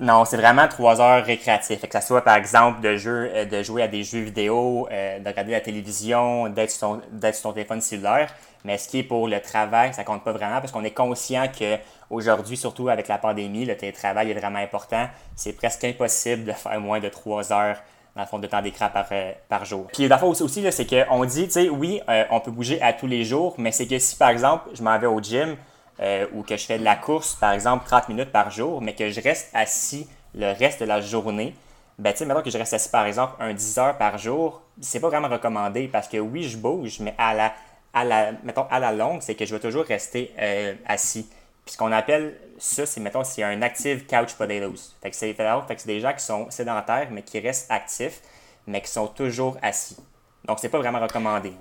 [0.00, 1.78] Non, c'est vraiment trois heures récréatives.
[1.80, 5.18] Que ça soit par exemple de, jeu, euh, de jouer à des jeux vidéo, euh,
[5.18, 7.00] de regarder la télévision, d'être sur,
[7.42, 8.32] ton- téléphone cellulaire.
[8.64, 11.46] Mais ce qui est pour le travail, ça compte pas vraiment parce qu'on est conscient
[11.48, 11.76] que
[12.08, 15.06] aujourd'hui, surtout avec la pandémie, le télétravail est vraiment important.
[15.36, 17.76] C'est presque impossible de faire moins de trois heures
[18.16, 19.86] dans le fond de temps d'écran par, euh, par jour.
[19.92, 22.92] Puis la fois aussi, c'est qu'on dit, tu sais, oui, euh, on peut bouger à
[22.94, 25.56] tous les jours, mais c'est que si par exemple, je m'en vais au gym,
[26.00, 28.94] euh, ou que je fais de la course, par exemple, 30 minutes par jour, mais
[28.94, 31.54] que je reste assis le reste de la journée,
[31.98, 34.62] ben, tu sais, maintenant que je reste assis, par exemple, un 10 heures par jour,
[34.80, 37.52] c'est pas vraiment recommandé parce que oui, je bouge, mais à la,
[37.92, 41.28] à la, mettons, à la longue, c'est que je vais toujours rester euh, assis.
[41.64, 44.94] Puis ce qu'on appelle ça, c'est, mettons, c'est un active couch potatoes.
[45.02, 48.20] Fait que c'est, fait que c'est des gens qui sont sédentaires, mais qui restent actifs,
[48.66, 49.96] mais qui sont toujours assis.
[50.46, 51.52] Donc, c'est pas vraiment recommandé.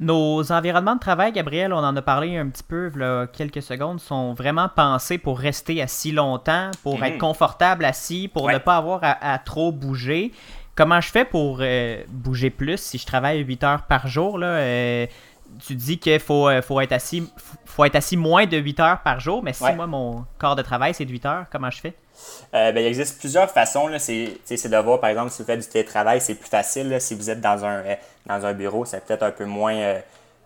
[0.00, 3.26] Nos environnements de travail, Gabriel, on en a parlé un petit peu il y a
[3.26, 7.04] quelques secondes, sont vraiment pensés pour rester assis longtemps, pour Mhm.
[7.04, 8.54] être confortable assis, pour Ouais.
[8.54, 10.32] ne pas avoir à, à trop bouger.
[10.74, 14.38] Comment je fais pour euh, bouger plus si je travaille 8 heures par jour?
[14.38, 15.06] Là, euh,
[15.66, 17.30] tu dis qu'il faut, euh, faut, être assis,
[17.66, 19.74] faut être assis moins de 8 heures par jour, mais si Ouais.
[19.74, 21.94] moi, mon corps de travail, c'est de 8 heures, comment je fais?
[22.54, 23.88] Euh, ben, il existe plusieurs façons.
[23.98, 26.96] C'est de voir, par exemple, si vous faites du télétravail, c'est plus facile.
[27.00, 27.94] Si vous êtes dans un, euh,
[28.26, 30.00] dans un bureau, c'est peut-être un peu moins euh,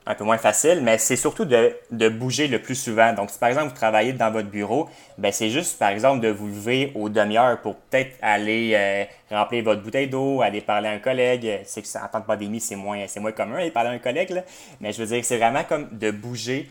[0.07, 3.15] un peu moins facile, mais c'est surtout de, de bouger le plus souvent.
[3.15, 6.29] Donc, si par exemple vous travaillez dans votre bureau, ben c'est juste par exemple de
[6.29, 10.99] vous lever aux demi-heures pour peut-être aller remplir votre bouteille d'eau, aller parler à un
[10.99, 11.61] collègue.
[11.65, 14.43] C'est que en temps de pandémie, c'est moins, moins commun aller parler à un collègue,
[14.79, 16.69] mais je veux dire, c'est vraiment comme de bouger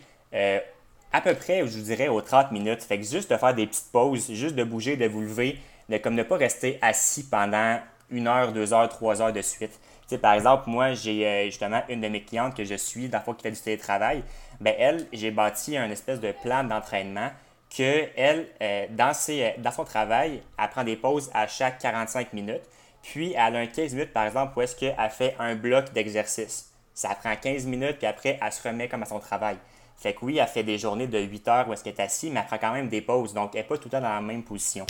[1.14, 2.82] à peu près, je vous dirais, aux 30 minutes.
[2.82, 5.96] Fait que juste de faire des petites pauses, juste de bouger, de vous lever, de
[5.98, 7.78] comme ne pas rester assis pendant
[8.10, 9.78] une heure, deux heures, trois heures de suite.
[10.08, 13.18] Tu par exemple, moi, j'ai euh, justement une de mes clientes que je suis, dans
[13.18, 14.24] le fond, qui fait du télétravail.
[14.60, 17.30] Ben, elle, j'ai bâti un espèce de plan d'entraînement
[17.70, 22.32] que elle, euh, dans, euh, dans son travail, elle prend des pauses à chaque 45
[22.32, 22.64] minutes.
[23.02, 26.72] Puis, elle a un 15 minutes, par exemple, où est-ce qu'elle fait un bloc d'exercice.
[26.92, 29.56] Ça prend 15 minutes, puis après, elle se remet comme à son travail.
[29.96, 32.30] Fait que oui, elle fait des journées de 8 heures où est-ce qu'elle est assise,
[32.32, 33.32] mais elle prend quand même des pauses.
[33.34, 34.86] Donc, elle n'est pas tout le temps dans la même position.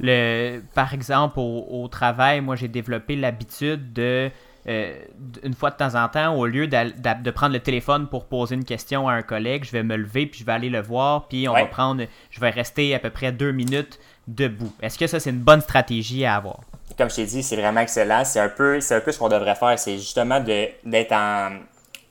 [0.00, 4.30] Le, par exemple, au, au travail, moi, j'ai développé l'habitude de
[4.68, 4.98] euh,
[5.42, 8.64] une fois de temps en temps, au lieu de prendre le téléphone pour poser une
[8.64, 11.48] question à un collègue, je vais me lever puis je vais aller le voir puis
[11.48, 11.58] on Ouais.
[11.58, 13.98] va prendre, je vais rester à peu près deux minutes
[14.28, 14.72] debout.
[14.80, 16.60] Est-ce que ça c'est une bonne stratégie à avoir?
[16.96, 18.24] comme je t'ai dit, c'est vraiment excellent.
[18.24, 19.78] C'est un peu, c'est un peu ce qu'on devrait faire.
[19.78, 21.50] C'est justement de, d'être en,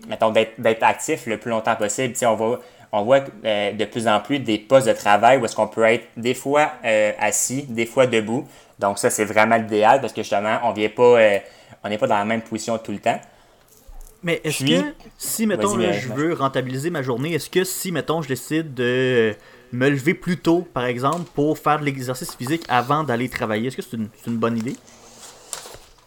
[0.08, 2.14] mettons, d'être, actif le plus longtemps possible.
[2.24, 2.60] On va,
[2.92, 5.84] on voit euh, de plus en plus des postes de travail où est-ce qu'on peut
[5.84, 8.48] être des fois euh, assis, des fois debout.
[8.80, 11.40] Donc ça, c'est vraiment l'idéal parce que justement, on vient pas, euh,
[11.84, 13.20] on n'est pas dans la même position tout le temps.
[14.24, 18.22] Mais est-ce que si, mettons, là, je veux rentabiliser ma journée, est-ce que si, mettons,
[18.22, 19.34] je décide de
[19.72, 23.78] me lever plus tôt, par exemple, pour faire de l'exercice physique avant d'aller travailler, est-ce
[23.78, 24.76] que c'est une, c'est une bonne idée?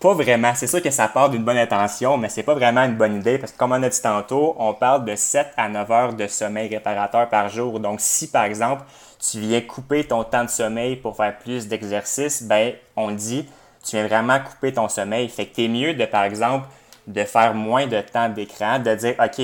[0.04, 0.54] Pas vraiment.
[0.54, 3.38] C'est sûr que ça part d'une bonne intention, mais c'est pas vraiment une bonne idée
[3.38, 6.26] parce que, comme on a dit tantôt, on parle de 7 à 9 heures de
[6.26, 7.80] sommeil réparateur par jour.
[7.80, 8.82] Donc, si par exemple,
[9.18, 13.48] tu viens couper ton temps de sommeil pour faire plus d'exercice, ben, on dit,
[13.82, 15.26] tu viens vraiment couper ton sommeil.
[15.30, 16.68] Fait que t'es mieux de, par exemple,
[17.06, 19.40] de faire moins de temps d'écran, de dire, OK,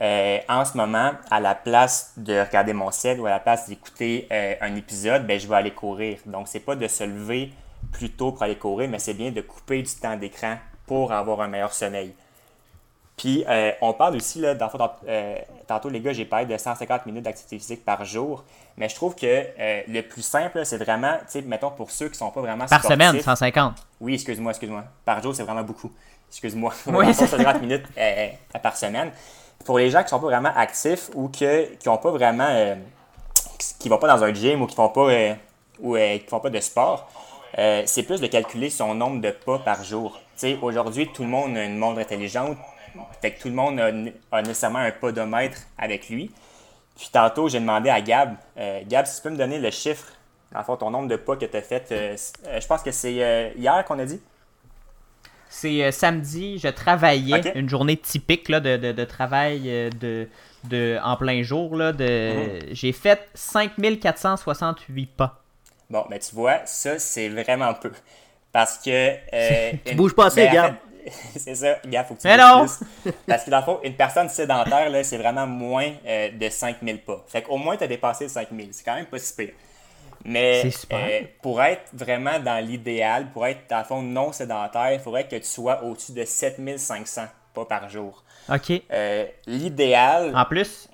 [0.00, 3.68] euh, en ce moment, à la place de regarder mon ciel ou à la place
[3.68, 6.18] d'écouter euh, un épisode, ben, je vais aller courir.
[6.26, 7.52] Donc, c'est pas de se lever
[7.92, 11.40] plus tôt pour aller courir, mais c'est bien de couper du temps d'écran pour avoir
[11.40, 12.14] un meilleur sommeil.
[13.16, 14.70] Puis, euh, on parle aussi, là, dans
[15.06, 15.36] euh,
[15.66, 18.44] tantôt, les gars, j'ai parlé de 150 minutes d'activité physique par jour,
[18.78, 22.08] mais je trouve que euh, le plus simple, c'est vraiment, tu sais, mettons, pour ceux
[22.08, 23.74] qui sont pas vraiment Par semaine, 150.
[24.00, 24.84] Oui, excuse-moi, excuse-moi.
[25.04, 25.92] Par jour, c'est vraiment beaucoup.
[26.30, 26.72] Excuse-moi.
[26.86, 27.84] Oui, Oui, c'est- 50 minutes
[28.62, 29.10] par semaine.
[29.66, 32.78] Pour les gens qui sont pas vraiment actifs ou que, qui ont pas vraiment.
[33.78, 35.10] qui- vont pas dans un gym ou qui font pas,
[35.78, 37.10] ou, qui font pas de sport,
[37.58, 40.18] euh, c'est plus de calculer son nombre de pas par jour.
[40.34, 42.56] Tu sais, aujourd'hui, tout le monde a une montre intelligente.
[43.20, 43.90] Fait que tout le monde a,
[44.36, 46.30] a nécessairement un podomètre avec lui.
[46.96, 50.06] Puis tantôt, j'ai demandé à Gab, euh, Gab, si tu peux me donner le chiffre,
[50.52, 51.86] dans le fond, ton nombre de pas que tu as fait.
[51.92, 52.16] euh,
[52.60, 54.20] je pense que c'est hier qu'on a dit?
[55.48, 60.28] C'est samedi, je travaillais une journée typique là, de, de- de travail de,
[60.64, 61.74] de, en plein jour.
[61.76, 62.04] Là, de,
[62.68, 62.74] Mhm.
[62.74, 65.40] J'ai fait 5468 pas.
[65.90, 67.92] Bon, ben tu vois, ça, c'est vraiment peu.
[68.52, 68.90] Parce que.
[69.32, 70.76] Euh, Tu une- bouges pas assez, ben,
[71.36, 72.66] c'est ça, Gab, faut que tu Mais bouges non!
[73.02, 73.12] plus.
[73.26, 77.00] Parce que dans le fond, une personne sédentaire, là, c'est vraiment moins euh, de 5000
[77.02, 77.24] pas.
[77.26, 78.68] Fait qu'au moins, tu as dépassé le 5000.
[78.72, 79.54] C'est quand même pas si pire.
[80.22, 85.00] Mais euh, pour être vraiment dans l'idéal, pour être dans le fond non sédentaire, il
[85.00, 87.22] faudrait que tu sois au-dessus de 7500
[87.54, 88.22] pas par jour.
[88.52, 88.70] OK.
[88.92, 90.36] Euh, l'idéal.
[90.36, 90.89] En plus,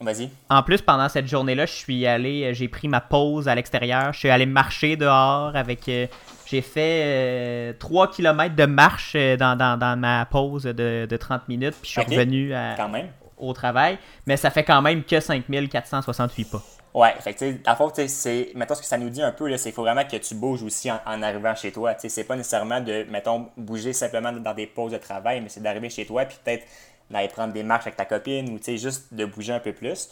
[0.00, 0.30] Vas-y.
[0.48, 4.12] en plus, pendant cette journée-là, je suis allé, euh, j'ai pris ma pause à l'extérieur.
[4.14, 5.86] Je suis allé marcher dehors avec.
[5.88, 6.06] euh,
[6.46, 11.48] j'ai fait 3 km de marche euh, dans, dans- dans ma pause de, de 30
[11.48, 13.08] minutes, puis je suis revenu à- Quand même.
[13.36, 13.98] au travail.
[14.26, 16.62] Mais ça fait quand même que 5468 pas.
[16.92, 19.22] Ouais, fait que, tu sais, dans le fond, c'est, mettons, ce que ça nous dit
[19.22, 21.94] un peu, c'est qu'il faut vraiment que tu bouges aussi en, en arrivant chez toi.
[21.94, 25.48] Tu sais, c'est pas nécessairement de, mettons, bouger simplement dans des pauses de travail, mais
[25.48, 26.64] c'est d'arriver chez toi, puis peut-être
[27.10, 30.08] d'aller prendre des marches avec ta copine, ou, juste de bouger un peu plus.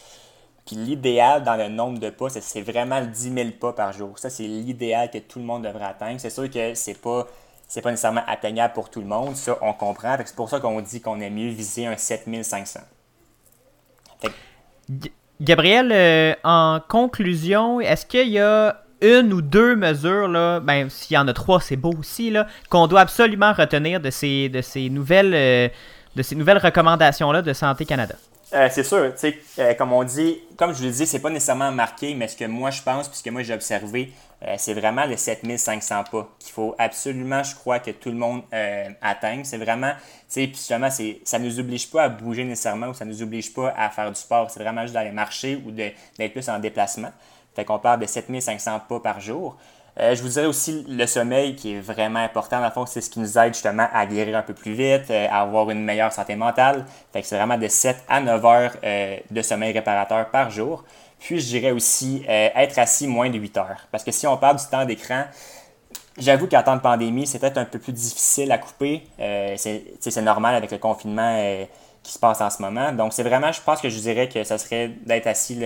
[0.67, 4.19] Puis l'idéal dans le nombre de pas, c'est, vraiment le 10 000 pas par jour.
[4.19, 6.21] Ça, c'est l'idéal que tout le monde devrait atteindre.
[6.21, 7.27] C'est sûr que c'est pas,
[7.83, 10.17] pas nécessairement atteignable pour tout le monde, ça, on comprend.
[10.25, 12.81] C'est pour ça qu'on dit qu'on est mieux viser un 7500.
[14.21, 14.33] Fait
[15.41, 21.15] Gabriel, euh, en conclusion, est-ce qu'il y a une ou deux mesures, là, ben, s'il
[21.15, 24.61] y en a trois, c'est beau aussi, là, qu'on doit absolument retenir de ces, de
[24.61, 25.69] ces nouvelles, euh,
[26.19, 28.17] de ces nouvelles recommandations-là de Santé Canada?
[28.53, 31.31] Euh, c'est sûr, tu euh, comme on dit, comme je vous le dis, c'est pas
[31.31, 34.13] nécessairement marqué, mais ce que moi je pense, puis ce que moi j'ai observé,
[34.43, 38.43] euh, c'est vraiment les 7500 pas qu'il faut absolument, je crois, que tout le monde
[39.01, 39.45] atteigne.
[39.45, 43.05] C'est vraiment, tu sais, puis justement, ça nous oblige pas à bouger nécessairement ou ça
[43.05, 44.51] nous oblige pas à faire du sport.
[44.51, 47.13] C'est vraiment juste d'aller marcher ou d'être plus en déplacement.
[47.55, 49.57] Fait qu'on parle de 7500 pas par jour.
[50.01, 52.61] Euh, je vous dirais aussi le sommeil qui est vraiment important.
[52.61, 55.27] Dans fond, c'est ce qui nous aide justement à guérir un peu plus vite, euh,
[55.31, 56.85] à avoir une meilleure santé mentale.
[57.13, 60.85] Fait que c'est vraiment de 7 à 9 heures euh, de sommeil réparateur par jour.
[61.19, 63.89] Puis je dirais aussi être assis moins de 8 heures.
[63.91, 65.25] Parce que si on parle du temps d'écran,
[66.21, 69.05] J'avoue qu'en temps de pandémie, c'est peut-être un peu plus difficile à couper.
[69.57, 71.65] C'est normal avec le confinement
[72.03, 72.91] qui se passe en ce moment.
[72.91, 75.61] Donc, c'est vraiment, je pense que je dirais que ça serait d'être assis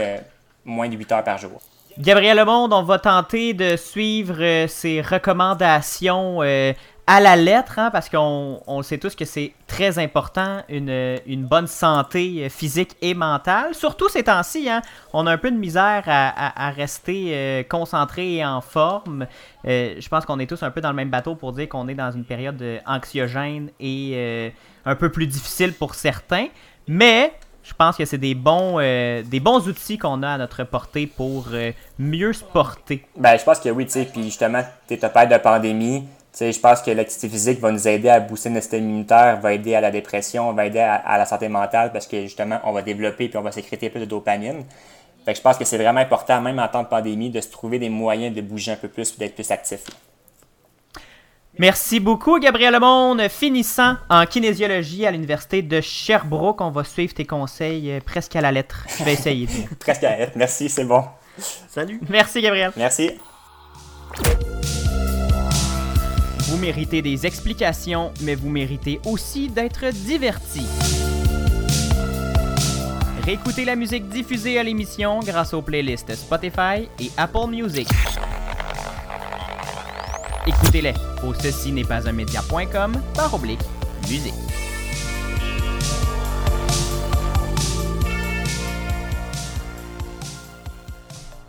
[0.66, 1.58] moins de 8 heures par jour.
[1.98, 6.72] Gabriel Lemonde, on va tenter de suivre euh, ces recommandations euh,
[7.06, 11.66] à la lettre, hein, parce qu'on on sait tous que c'est très important, une, bonne
[11.66, 13.74] santé euh, physique et mentale.
[13.74, 14.80] Surtout ces temps-ci, hein,
[15.12, 19.26] on a un peu de misère à, rester concentré et en forme.
[19.64, 21.94] Je pense qu'on est tous un peu dans le même bateau pour dire qu'on est
[21.94, 24.52] dans une période anxiogène et
[24.86, 26.46] un peu plus difficile pour certains.
[26.88, 30.64] Mais je pense que c'est des bons, euh, des bons outils qu'on a à notre
[30.64, 33.04] portée pour euh, mieux se porter.
[33.16, 34.04] Ben, je pense que oui, tu sais.
[34.04, 36.04] Puis justement, tu es père de pandémie.
[36.32, 39.52] sais, je pense que l'activité physique va nous aider à booster notre système immunitaire, va
[39.52, 42.82] aider à la dépression, va aider à, la santé mentale parce que justement, on va
[42.82, 44.64] développer puis on va sécréter plus de dopamine.
[45.24, 47.48] Fait que je pense que c'est vraiment important, même en temps de pandémie, de se
[47.48, 49.84] trouver des moyens de bouger un peu plus et d'être plus actif.
[51.58, 53.28] Merci beaucoup, Gabriel Monde.
[53.28, 58.40] Finissant en kinésiologie à l'Université de Sherbrooke, on va suivre tes conseils euh, presque à
[58.40, 58.86] la lettre.
[58.98, 59.46] Je vais essayer.
[59.78, 60.34] Presque à être.
[60.34, 61.04] Merci, c'est bon.
[61.68, 62.00] Salut.
[62.08, 62.72] Merci, Gabriel.
[62.76, 63.10] Merci.
[66.48, 70.66] Vous méritez des explications, mais vous méritez aussi d'être divertis.
[73.24, 77.88] Réécoutez la musique diffusée à l'émission grâce aux playlists Spotify et Apple Music.
[80.60, 80.94] Écoutez-les
[81.24, 83.60] au ceci n'est pas un média.com par oblique
[84.08, 84.34] musique.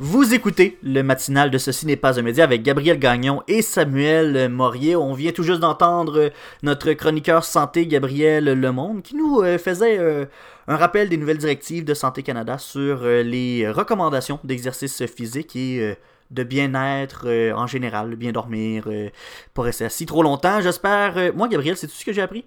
[0.05, 4.49] Vous écoutez le matinal de Ceci n'est pas un média avec Gabriel Gagnon et Samuel
[4.49, 4.97] Morier.
[4.97, 6.29] On vient tout juste d'entendre
[6.61, 10.25] notre chroniqueur santé Gabriel Lemonde qui nous euh, faisait euh,
[10.67, 15.95] un rappel des nouvelles directives de Santé Canada sur euh, les recommandations d'exercice physique et
[16.31, 19.09] de bien-être euh, en général, bien dormir, euh,
[19.53, 20.61] pas rester assis trop longtemps.
[20.61, 21.17] J'espère.
[21.17, 22.45] euh, moi, Gabriel, c'est tout ce que j'ai appris?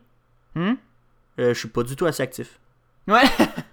[0.55, 0.75] Hmm?
[1.39, 2.59] Euh, je suis pas du tout assez actif.
[3.09, 3.23] Ouais.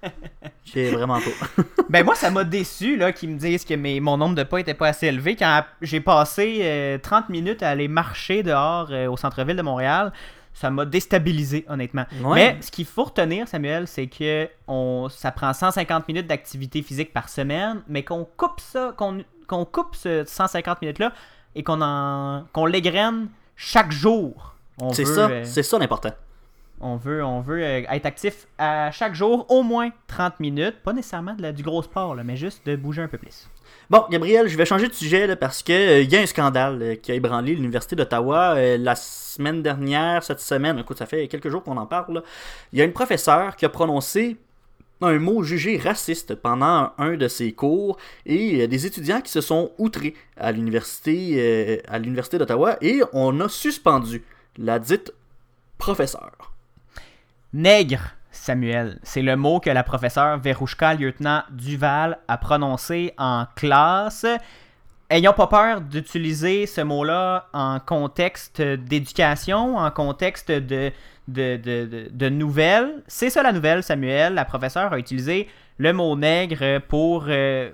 [0.65, 1.63] J'ai vraiment pas.
[1.89, 4.59] Ben moi, ça m'a déçu là qu'ils me disent que mes, mon nombre de pas
[4.59, 9.17] était pas assez élevé quand j'ai passé euh, 30 minutes à aller marcher dehors au
[9.17, 10.11] centre-ville de Montréal.
[10.53, 12.05] Ça m'a déstabilisé, honnêtement.
[12.23, 12.35] Ouais.
[12.35, 17.11] Mais ce qu'il faut retenir, Samuel, c'est que on, ça prend 150 minutes d'activité physique
[17.11, 19.23] par semaine, mais qu'on coupe ça, qu'on
[19.53, 21.13] qu'on coupe ce 150 minutes-là
[21.55, 24.55] et qu'on en qu'on l'égrène chaque jour.
[24.91, 26.11] C'est ça, euh, c'est ça l'important.
[26.81, 30.75] on veut, on veut euh, être actif à chaque jour, au moins 30 minutes.
[30.83, 33.47] Pas nécessairement de la- du gros sport, là, mais juste de bouger un peu plus.
[33.89, 36.25] Bon, Gabriel, je vais changer de sujet là, parce que euh, il y a un
[36.25, 40.79] scandale euh, qui a ébranlé l'Université d'Ottawa euh, la semaine dernière, cette semaine.
[40.79, 42.23] Écoute, ça fait quelques jours qu'on en parle.
[42.73, 44.37] Il y a une professeure qui a prononcé
[45.03, 49.41] un mot jugé raciste pendant un de ses cours et euh, des étudiants qui se
[49.41, 54.23] sont outrés à l'université euh, à l'université d'Ottawa et on a suspendu
[54.57, 55.13] la dite
[55.77, 56.53] professeure.
[57.53, 64.25] Nègre, Samuel, c'est le mot que la professeure Verouchka Lieutenant Duval a prononcé en classe.
[65.09, 70.91] Ayons pas peur d'utiliser ce mot-là en contexte d'éducation, en contexte de,
[71.27, 73.01] de, de, de- nouvelles.
[73.07, 74.33] C'est ça la nouvelle, Samuel.
[74.33, 75.47] La professeure a utilisé
[75.77, 77.71] le mot nègre pour euh,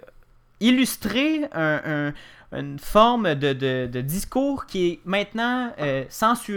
[0.60, 2.14] illustrer un- un-
[2.58, 6.04] une forme de, de- discours qui est maintenant euh,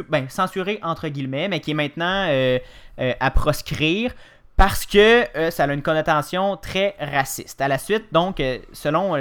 [0.09, 2.59] ben, censuré, entre guillemets, mais qui est maintenant euh,
[2.99, 4.13] euh, à proscrire
[4.57, 7.61] parce que ça a une connotation très raciste.
[7.61, 8.41] À la suite, donc,
[8.73, 9.17] selon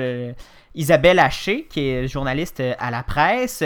[0.74, 3.64] Isabelle Haché, qui est journaliste euh, à la presse,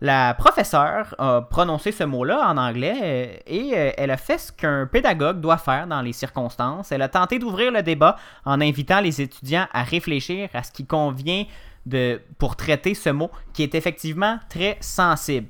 [0.00, 4.52] la professeure a prononcé ce mot-là en anglais euh, et euh, elle a fait ce
[4.52, 6.92] qu'un pédagogue doit faire dans les circonstances.
[6.92, 10.84] Elle a tenté d'ouvrir le débat en invitant les étudiants à réfléchir à ce qui
[10.84, 11.44] convient
[11.86, 15.48] de, pour traiter ce mot qui est effectivement très sensible.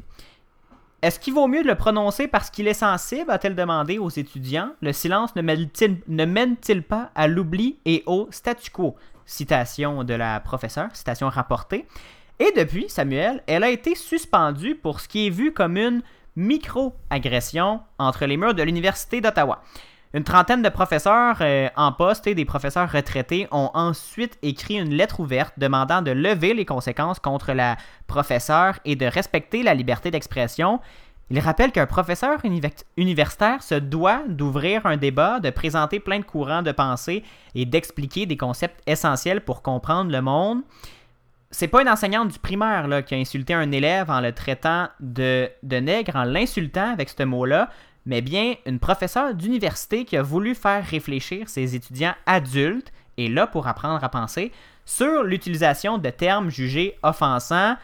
[1.03, 4.71] Est-ce qu'il vaut mieux de le prononcer parce qu'il est sensible a-t-elle demandé aux étudiants?
[4.81, 8.97] Le silence ne mène-t-il pas à l'oubli et au statu quo?
[9.27, 11.87] Citation de la professeure, citation rapportée.
[12.39, 16.03] Et depuis, Samuel, elle a été suspendue pour ce qui est vu comme une
[16.37, 19.63] micro-agression entre les murs de l'Université d'Ottawa.
[20.15, 24.95] Une trentaine de professeurs euh, en poste et des professeurs retraités ont ensuite écrit une
[24.95, 30.11] lettre ouverte demandant de lever les conséquences contre la professeure et de respecter la liberté
[30.11, 30.81] d'expression.
[31.31, 36.25] Il rappelle qu'un professeur univer- universitaire se doit d'ouvrir un débat, de présenter plein de
[36.25, 37.25] courants de pensée
[37.55, 40.63] et d'expliquer des concepts essentiels pour comprendre le monde.
[41.51, 45.49] C'est pas une enseignante du primaire qui a insulté un élève en le traitant de,
[45.63, 47.71] de nègre, en l'insultant avec ce mot-là,
[48.05, 53.47] mais bien une professeure d'université qui a voulu faire réfléchir ses étudiants adultes, et là
[53.49, 54.53] pour apprendre à penser,
[54.85, 57.77] sur l'utilisation de termes jugés offensants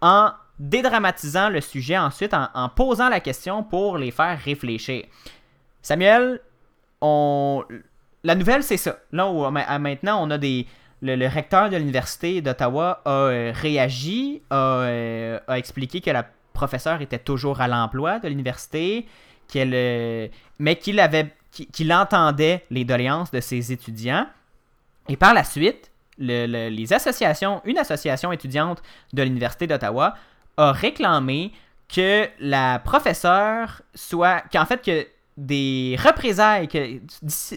[0.00, 5.04] en dédramatisant le sujet ensuite, en, posant la question pour les faire réfléchir.
[5.82, 6.40] Samuel,
[7.00, 7.64] on...
[8.24, 8.96] la nouvelle c'est ça.
[9.12, 10.66] Là où maintenant on a des...
[11.00, 17.00] Le, recteur de l'université d'Ottawa a euh, réagi, a, euh, a expliqué que la professeure
[17.00, 19.06] était toujours à l'emploi de l'université,
[19.46, 20.26] qu'elle, euh,
[20.58, 24.26] mais qu'il avait, qu'il entendait les doléances de ses étudiants.
[25.08, 28.82] Et par la suite, le- le- les associations, une association étudiante
[29.12, 30.16] de l'Université d'Ottawa
[30.58, 31.52] a réclamé
[31.88, 34.42] que la professeure soit.
[34.52, 35.06] qu'en fait, que
[35.38, 36.68] des représailles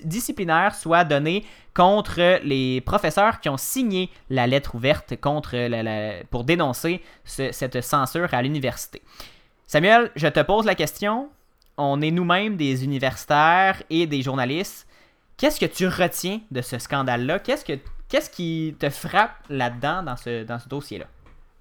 [0.06, 1.43] disciplinaires soient données
[1.74, 5.56] contre les professeurs qui ont signé la lettre ouverte contre
[6.30, 9.02] pour dénoncer ce- cette censure à l'université.
[9.68, 11.30] Samuel, je te pose la question.
[11.78, 14.88] On est nous-mêmes des universitaires et des journalistes.
[15.38, 17.39] Qu'est-ce que tu retiens de ce scandale-là?
[17.39, 17.80] Qu'est-ce, que,
[18.10, 21.06] qu'est-ce qui te frappe là-dedans dans ce, dans ce dossier-là?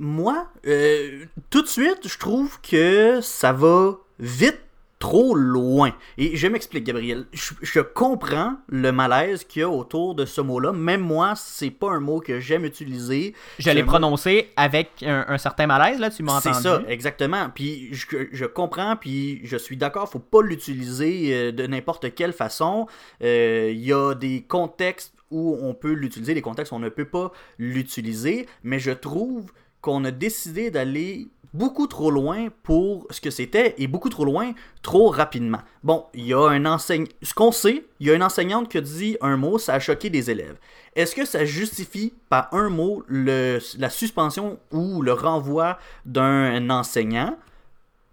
[0.02, 4.58] Moi, euh, tout de suite, je trouve que ça va vite
[4.98, 5.94] trop loin.
[6.18, 7.26] Et je m'explique, Gabriel.
[7.32, 10.72] Je, je comprends le malaise qu'il y a autour de ce mot-là.
[10.72, 13.34] Même moi, c'est pas un mot que j'aime utiliser.
[13.58, 16.62] Je C'est l'ai prononcé avec un, un certain malaise, là, tu m'as C'est entendu.
[16.64, 17.48] ça, exactement.
[17.54, 22.32] Puis je, je comprends, puis je suis d'accord, faut pas l'utiliser euh, de n'importe quelle
[22.34, 22.86] façon.
[23.22, 26.88] Euh, Il y a des contextes où on peut l'utiliser, des contextes où on ne
[26.88, 29.50] peut pas l'utiliser, mais je trouve
[29.80, 34.52] qu'on a décidé d'aller beaucoup trop loin pour ce que c'était et beaucoup trop loin
[34.82, 35.60] trop rapidement.
[35.82, 38.78] Bon, il y a un enseignant, ce qu'on sait, il y a une enseignante qui
[38.78, 40.58] a dit un mot, ça a choqué des élèves.
[40.94, 47.36] Est-ce que ça justifie par un mot la suspension ou le renvoi d'un enseignant?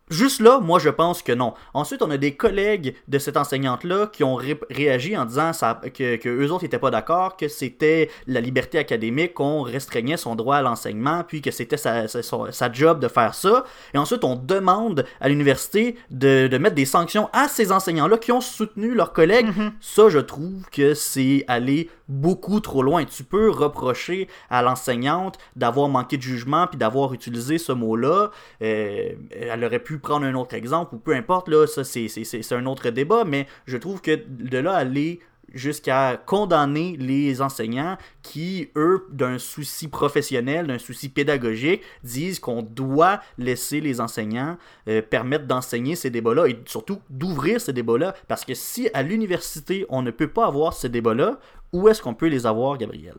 [0.10, 1.54] Juste là, moi je pense que non.
[1.74, 5.82] Ensuite, on a des collègues de cette enseignante-là qui ont ré- réagi en disant ça,
[5.94, 10.36] que, que eux autres n'étaient pas d'accord, que c'était la liberté académique, qu'on restreignait son
[10.36, 13.66] droit à l'enseignement, puis que c'était sa, sa, son- sa job de faire ça.
[13.94, 18.32] Et ensuite, on demande à l'université de, de mettre des sanctions à ces enseignants-là qui
[18.32, 19.48] ont soutenu leurs collègues.
[19.82, 23.04] Ça, je trouve que c'est aller beaucoup trop loin.
[23.04, 28.32] Tu peux reprocher à l'enseignante d'avoir manqué de jugement puis d'avoir utilisé ce mot-là.
[28.62, 32.08] Euh, elle aurait pu prendre un autre exemple ou peu importe, là, ça c'est,
[32.52, 35.20] un autre débat, mais je trouve que de là aller
[35.54, 43.22] jusqu'à condamner les enseignants qui, eux, d'un souci professionnel, d'un souci pédagogique, disent qu'on doit
[43.38, 48.14] laisser les enseignants euh, permettre d'enseigner ces débats-là et surtout d'ouvrir ces débats-là.
[48.28, 51.40] Parce que si à l'université, on ne peut pas avoir ces débats-là,
[51.72, 53.16] où est-ce qu'on peut les avoir, Gabriel?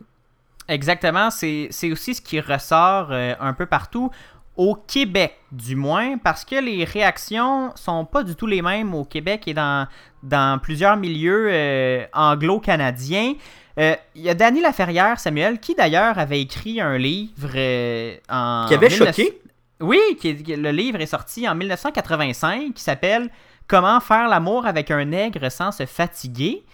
[0.69, 4.11] Exactement, c'est c'est aussi ce qui ressort euh, un peu partout,
[4.59, 9.05] au Québec du moins, parce que les réactions sont pas du tout les mêmes au
[9.05, 9.87] Québec et dans,
[10.25, 13.35] dans plusieurs milieux euh, anglo-canadiens.
[13.79, 18.67] Euh, Il y a Danny Laferrière, Samuel, qui d'ailleurs avait écrit un livre euh, en...
[18.67, 19.41] Qui avait 19 choqué?
[19.81, 23.31] Oui, qui le livre est sorti en 1985, qui s'appelle
[23.69, 26.65] Comment faire l'amour avec un nègre sans se fatiguer.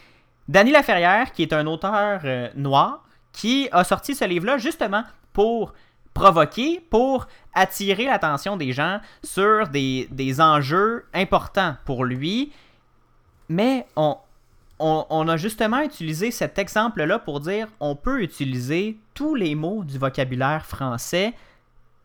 [0.48, 2.22] Danny Laferrière, qui est un auteur
[2.54, 5.02] noir, qui a sorti ce livre-là justement
[5.34, 5.74] pour
[6.14, 12.52] provoquer, pour attirer l'attention des gens sur des, des enjeux importants pour lui.
[13.48, 14.16] Mais on,
[14.78, 19.98] on, a justement utilisé cet exemple-là pour dire on peut utiliser tous les mots du
[19.98, 21.34] vocabulaire français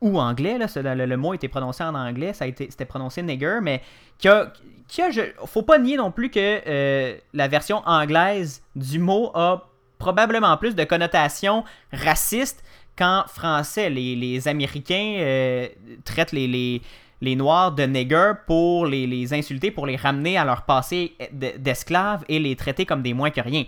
[0.01, 3.81] ou anglais, là, ce- le, le mot été prononcé en anglais, c'était prononcé nigger, mais
[4.17, 4.53] qui a,
[4.87, 9.31] qui a- je- faut pas nier non plus que euh, la version anglaise du mot
[9.33, 12.63] a probablement plus de connotations racistes
[12.99, 13.89] qu'en français.
[13.89, 15.67] Les, les Américains euh,
[16.03, 16.81] traitent les,
[17.21, 21.13] Noirs de nigger pour les, insulter, pour les ramener à leur passé
[21.57, 23.63] d'esclaves et les traiter comme des moins que rien.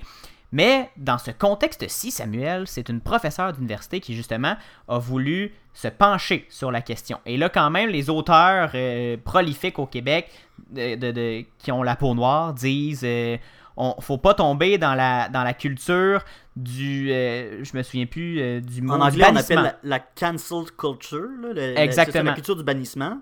[0.54, 4.56] Mais dans ce contexte-ci, Samuel, c'est une professeure d'université qui justement
[4.90, 7.20] a voulu se pencher sur la question.
[7.26, 10.30] Et là, quand même, les auteurs euh, prolifiques au Québec
[10.70, 13.38] de- qui ont la peau noire disent euh,
[13.78, 16.24] on faut pas tomber dans la, dans la culture
[16.56, 17.12] du.
[17.12, 18.94] euh, je me souviens plus euh, du mot.
[18.94, 22.24] En anglais, on appelle la, la cancelled culture, là, le- la- Exactement.
[22.26, 23.18] ça, la culture du bannissement.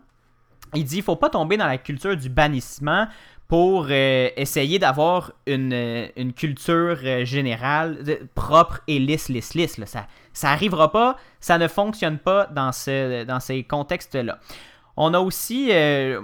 [0.75, 3.07] Il dit faut pas tomber dans la culture du bannissement
[3.47, 9.77] pour euh, essayer d'avoir une, euh, une culture générale de- propre et lisse, lisse, lisse.
[9.79, 9.85] là.
[9.87, 14.39] Ça, ça arrivera pas, ça ne fonctionne pas dans, ce, dans ces contextes-là.
[14.97, 15.71] On a aussi,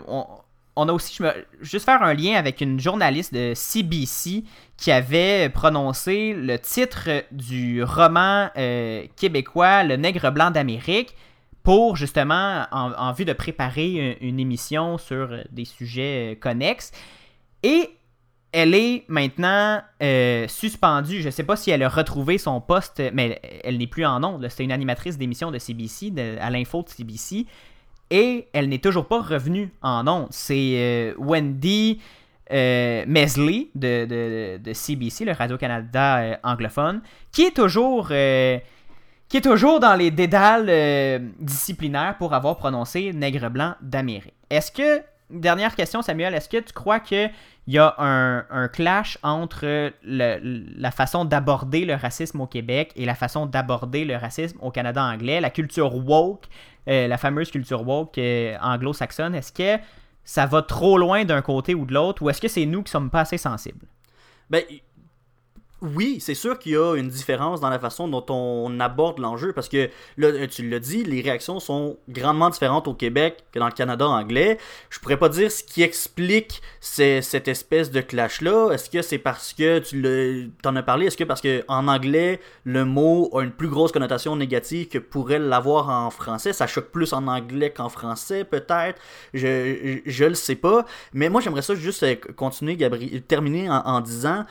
[0.08, 0.28] on,
[0.76, 1.28] on a aussi, je
[1.62, 4.44] juste faire un lien avec une journaliste de CBC
[4.78, 11.16] qui avait prononcé le titre du roman euh, québécois Le Nègre blanc d'Amérique
[11.64, 16.92] pour justement en, vue de préparer une, émission sur des sujets euh, connexes.
[17.64, 17.90] Et
[18.52, 21.22] elle est maintenant euh, suspendue.
[21.22, 24.24] Je ne sais pas si elle a retrouvé son poste, mais elle, n'est plus en
[24.24, 24.48] ondes.
[24.50, 27.48] C'était une animatrice d'émission de CBC, à l'info de CBC.
[28.10, 30.28] Et elle n'est toujours pas revenue en ondes.
[30.30, 32.00] C'est euh, Wendy
[32.52, 37.02] euh, Mesley de, de- de CBC, le Radio-Canada euh, anglophone,
[37.32, 38.10] qui est toujours...
[38.10, 44.36] qui est toujours dans les dédales disciplinaires pour avoir prononcé nègre blanc d'Amérique.
[44.52, 45.02] Est-ce que,
[45.32, 47.32] dernière question Samuel, est-ce que tu crois qu'il
[47.66, 53.48] y a un, clash entre la façon d'aborder le racisme au Québec et la façon
[53.48, 56.46] d'aborder le racisme au Canada anglais, la culture woke,
[56.88, 59.82] euh, la fameuse culture woke euh, anglo-saxonne, est-ce que
[60.24, 62.92] ça va trop loin d'un côté ou de l'autre, ou est-ce que c'est nous qui
[62.92, 63.86] sommes pas assez sensibles?
[64.50, 64.64] Ben,
[65.94, 69.54] oui, c'est sûr qu'il y a une différence dans la façon dont on aborde l'enjeu
[69.54, 73.68] parce que là, tu l'as dit, les réactions sont grandement différentes au Québec que dans
[73.68, 74.58] le Canada anglais.
[74.90, 78.72] Je pourrais pas dire ce qui explique cette espèce de clash-là.
[78.72, 81.08] Est-ce que c'est parce que tu en as parlé?
[81.08, 84.98] Est-ce que parce que en anglais, le mot a une plus grosse connotation négative que
[84.98, 86.54] pourrait l'avoir en français?
[86.54, 89.00] Ça choque plus en anglais qu'en français, peut-être.
[89.34, 90.86] Je, je, le sais pas.
[91.14, 94.46] Mais moi, j'aimerais ça juste euh, continuer, Gabriel, terminer en disant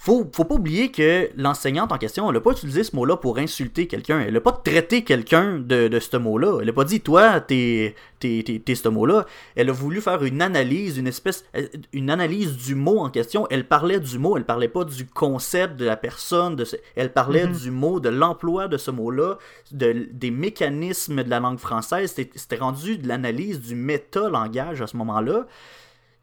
[0.00, 3.38] faut, faut pas oublier que l'enseignante en question, elle n'a pas utilisé ce mot-là pour
[3.38, 4.20] insulter quelqu'un.
[4.20, 6.58] Elle n'a pas traité quelqu'un de, de ce mot-là.
[6.60, 9.26] Elle n'a pas dit, toi, t'es, t'es, t'es, ce mot-là.
[9.56, 11.44] Elle a voulu faire une analyse, une espèce,
[11.92, 13.48] une analyse du mot en question.
[13.50, 16.54] Elle parlait du mot, elle parlait pas du concept de la personne.
[16.54, 17.60] De Elle parlait mm-hmm.
[17.60, 19.38] du mot, de l'emploi de ce mot-là,
[19.72, 22.12] de, des mécanismes de la langue française.
[22.14, 25.48] C'était, c'était rendu de l'analyse du méta-langage à ce moment-là.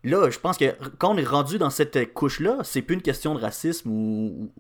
[0.06, 0.66] Là, je pense que
[1.00, 4.52] quand on est rendu dans cette couche-là, c'est plus une question de racisme ou,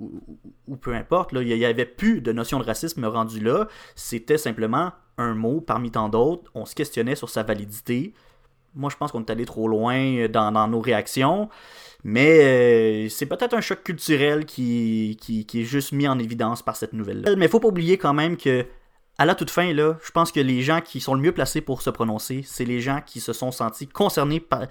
[0.67, 1.33] ou, peu importe.
[1.33, 1.43] Là.
[1.43, 3.67] Il n'y avait plus de notion de racisme rendu là.
[3.93, 6.49] C'était simplement un mot parmi tant d'autres.
[6.55, 8.15] On se questionnait sur sa validité.
[8.73, 11.47] Moi, je pense qu'on est allé trop loin dans, nos réactions.
[12.03, 16.63] Mais euh, c'est peut-être un choc culturel qui, qui, qui, est juste mis en évidence
[16.63, 17.35] par cette nouvelle-là.
[17.35, 18.65] Mais il faut pas oublier quand même que
[19.17, 21.61] à la toute fin, là, je pense que les gens qui sont le mieux placés
[21.61, 24.63] pour se prononcer, c'est les gens qui se sont sentis concernés par,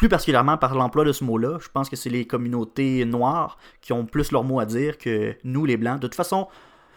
[0.00, 1.58] plus particulièrement par l'emploi de ce mot-là.
[1.60, 5.36] Je pense que c'est les communautés noires qui ont plus leur mot à dire que
[5.44, 6.00] nous, les blancs.
[6.00, 6.48] De toute façon,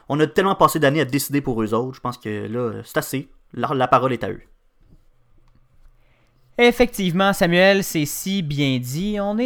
[0.08, 1.96] on a tellement passé d'années à décider pour eux autres.
[1.96, 3.28] Je pense que là, c'est assez.
[3.52, 4.40] La, parole est à eux.
[6.58, 9.18] Effectivement, Samuel, c'est si bien dit.
[9.20, 9.38] On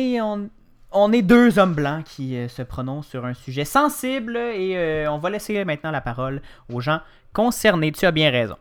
[1.12, 5.18] est, deux hommes blancs qui euh, se prononcent sur un sujet sensible et euh, on
[5.18, 7.00] va laisser maintenant la parole aux gens
[7.34, 7.92] concernés.
[7.92, 8.56] Tu as bien raison.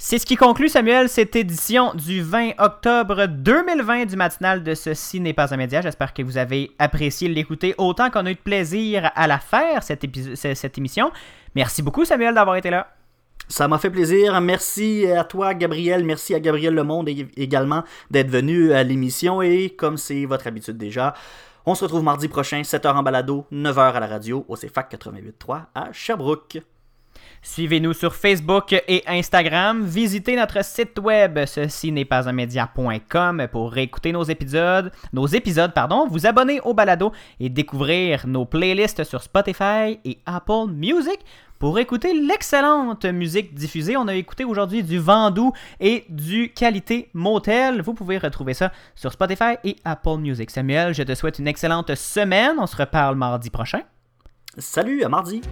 [0.00, 5.18] C'est ce qui conclut, Samuel, cette édition du 20 octobre 2020 du matinal de Ceci
[5.18, 5.80] n'est pas un média.
[5.80, 9.82] J'espère que vous avez apprécié l'écouter autant qu'on a eu de plaisir à la faire,
[9.82, 11.10] cette, émission.
[11.56, 12.94] Merci beaucoup, Samuel, d'avoir été là.
[13.48, 14.40] Ça m'a fait plaisir.
[14.40, 16.04] Merci à toi, Gabriel.
[16.04, 19.42] Merci à Gabriel Lemonde également d'être venu à l'émission.
[19.42, 21.12] Et comme c'est votre habitude déjà,
[21.66, 25.62] on se retrouve mardi prochain, 7h en balado, 9h à la radio, au CFAC 88.3
[25.74, 26.58] à Sherbrooke.
[27.42, 29.84] Suivez-nous sur Facebook et Instagram.
[29.84, 35.72] Visitez notre site web, ceci n'est pas un média.com pour réécouter nos épisodes, nos épisodes,
[35.72, 41.18] pardon, vous abonner au balado et découvrir nos playlists sur Spotify et Apple Music.
[41.58, 47.82] Pour écouter l'excellente musique diffusée, on a écouté aujourd'hui du Vendoux et du Qualité Motel.
[47.82, 50.50] Vous pouvez retrouver ça sur Spotify et Apple Music.
[50.52, 52.56] Samuel, je te souhaite une excellente semaine.
[52.60, 53.80] On se reparle mardi prochain.
[54.56, 55.42] Salut, à mardi.